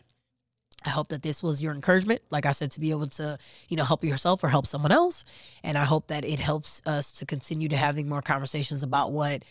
I 0.86 0.90
hope 0.90 1.10
that 1.10 1.24
this 1.24 1.42
was 1.42 1.64
your 1.64 1.74
encouragement, 1.74 2.22
like 2.30 2.46
I 2.46 2.52
said, 2.52 2.72
to 2.72 2.80
be 2.80 2.92
able 2.92 3.08
to, 3.08 3.38
you 3.70 3.78
know, 3.78 3.84
help 3.84 4.04
yourself 4.04 4.44
or 4.44 4.50
help 4.50 4.66
someone 4.66 4.92
else. 4.92 5.24
And 5.64 5.78
I 5.78 5.86
hope 5.86 6.08
that 6.08 6.26
it 6.26 6.40
helps 6.40 6.82
us 6.86 7.12
to 7.14 7.26
continue 7.26 7.70
to 7.70 7.78
having 7.78 8.10
more 8.10 8.22
conversations 8.22 8.84
about 8.84 9.12
what 9.12 9.44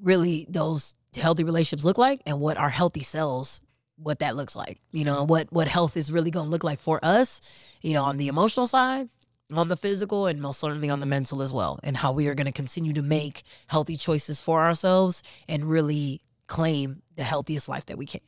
really 0.00 0.46
those 0.48 0.94
healthy 1.16 1.44
relationships 1.44 1.84
look 1.84 1.98
like 1.98 2.20
and 2.26 2.40
what 2.40 2.56
our 2.56 2.70
healthy 2.70 3.02
selves 3.02 3.60
what 3.96 4.20
that 4.20 4.36
looks 4.36 4.54
like 4.54 4.80
you 4.92 5.04
know 5.04 5.24
what 5.24 5.50
what 5.52 5.66
health 5.66 5.96
is 5.96 6.12
really 6.12 6.30
going 6.30 6.46
to 6.46 6.50
look 6.50 6.64
like 6.64 6.78
for 6.78 7.00
us 7.02 7.40
you 7.82 7.92
know 7.92 8.04
on 8.04 8.16
the 8.16 8.28
emotional 8.28 8.66
side 8.66 9.08
on 9.52 9.68
the 9.68 9.76
physical 9.76 10.26
and 10.26 10.40
most 10.40 10.60
certainly 10.60 10.90
on 10.90 11.00
the 11.00 11.06
mental 11.06 11.42
as 11.42 11.52
well 11.52 11.80
and 11.82 11.96
how 11.96 12.12
we 12.12 12.28
are 12.28 12.34
going 12.34 12.46
to 12.46 12.52
continue 12.52 12.92
to 12.92 13.02
make 13.02 13.42
healthy 13.66 13.96
choices 13.96 14.40
for 14.40 14.62
ourselves 14.62 15.22
and 15.48 15.64
really 15.64 16.20
claim 16.46 17.02
the 17.16 17.22
healthiest 17.22 17.68
life 17.68 17.86
that 17.86 17.98
we 17.98 18.06
can. 18.06 18.20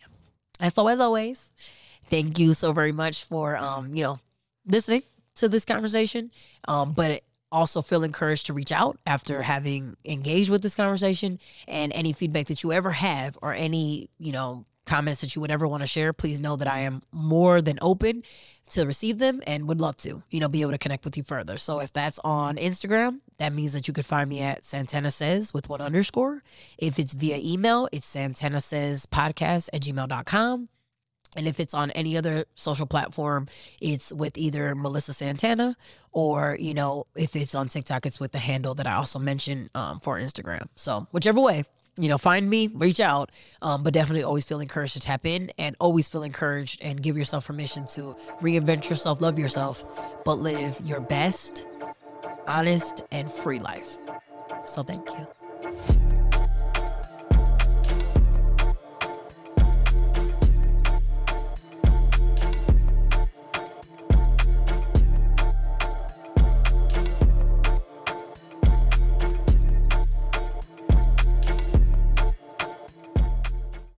And 0.59 0.73
so 0.73 0.87
as 0.88 1.01
always 1.01 1.53
thank 2.09 2.38
you 2.38 2.55
so 2.55 2.73
very 2.73 2.93
much 2.93 3.25
for 3.25 3.57
um 3.57 3.95
you 3.95 4.03
know 4.03 4.19
listening 4.66 5.03
to 5.37 5.49
this 5.49 5.64
conversation 5.64 6.31
um 6.66 6.93
but 6.93 7.23
also 7.53 7.83
feel 7.83 8.03
encouraged 8.03 8.47
to 8.47 8.53
reach 8.53 8.73
out 8.73 8.99
after 9.07 9.43
having 9.43 9.97
engaged 10.05 10.51
with 10.51 10.63
this 10.63 10.75
conversation 10.75 11.39
and 11.67 11.93
any 11.93 12.13
feedback 12.13 12.47
that 12.47 12.63
you 12.63 12.73
ever 12.73 12.91
have 12.91 13.39
or 13.43 13.53
any, 13.55 14.11
you 14.19 14.33
know, 14.33 14.65
comments 14.87 15.21
that 15.21 15.37
you 15.37 15.41
would 15.41 15.51
ever 15.51 15.69
want 15.69 15.83
to 15.83 15.87
share, 15.87 16.13
please 16.13 16.41
know 16.41 16.57
that 16.57 16.67
I 16.67 16.81
am 16.81 17.03
more 17.13 17.63
than 17.63 17.79
open 17.81 18.25
to 18.71 18.85
receive 18.85 19.19
them 19.19 19.41
and 19.47 19.69
would 19.69 19.81
love 19.81 19.97
to, 19.99 20.23
you 20.31 20.41
know, 20.41 20.49
be 20.49 20.63
able 20.63 20.73
to 20.73 20.79
connect 20.79 21.05
with 21.05 21.17
you 21.17 21.23
further. 21.23 21.59
So 21.59 21.81
if 21.81 21.93
that's 21.93 22.19
on 22.25 22.57
Instagram, 22.57 23.21
that 23.39 23.53
means 23.53 23.73
that 23.73 23.87
you 23.87 23.95
could 23.95 24.07
find 24.07 24.29
me 24.29 24.41
at 24.41 24.65
Santana 24.65 25.11
Says 25.11 25.55
with 25.55 25.69
one 25.69 25.81
underscore. 25.81 26.43
If 26.79 26.99
it's 26.99 27.15
via 27.15 27.39
email, 27.39 27.89
it's 27.93 28.07
Santana 28.07 28.61
Says 28.61 29.07
podcast 29.07 29.69
at 29.73 29.83
gmail.com. 29.83 30.69
And 31.37 31.47
if 31.47 31.61
it's 31.61 31.75
on 31.75 31.90
any 31.93 32.16
other 32.16 32.47
social 32.55 32.87
platform, 32.87 33.47
it's 33.81 34.12
with 34.12 34.37
either 34.37 34.75
Melissa 34.75 35.12
Santana 35.12 35.77
or, 36.12 36.57
you 36.59 36.75
know, 36.75 37.07
if 37.14 37.37
it's 37.37 37.55
on 37.55 37.69
TikTok, 37.69 38.07
it's 38.07 38.19
with 38.19 38.33
the 38.33 38.38
handle 38.38 38.75
that 38.75 38.87
I 38.87 38.95
also 38.95 39.19
mentioned 39.19 39.71
um, 39.75 40.01
for 40.01 40.19
Instagram. 40.19 40.66
So, 40.75 41.07
whichever 41.12 41.40
way, 41.40 41.64
you 41.97 42.09
know, 42.09 42.19
find 42.19 42.49
me, 42.49 42.69
reach 42.69 42.99
out, 42.99 43.31
um, 43.62 43.83
but 43.83 43.93
definitely 43.93 44.23
always 44.25 44.45
feel 44.45 44.61
encouraged 44.61 44.95
to 44.95 45.01
tap 45.01 45.25
in 45.25 45.53
and 45.59 45.77
always 45.79 46.09
feel 46.09 46.23
encouraged 46.23 46.81
and 46.83 47.03
give 47.03 47.16
yourself 47.16 47.47
permission 47.47 47.87
to 47.88 48.16
reinvent 48.40 48.88
yourself, 48.88 49.21
love 49.21 49.38
yourself, 49.38 49.85
but 50.25 50.35
live 50.35 50.81
your 50.85 51.01
best, 51.01 51.66
honest, 52.47 53.03
and 53.12 53.31
free 53.31 53.61
life. 53.61 53.99
So, 54.66 54.83
thank 54.83 55.09
you. 55.11 56.00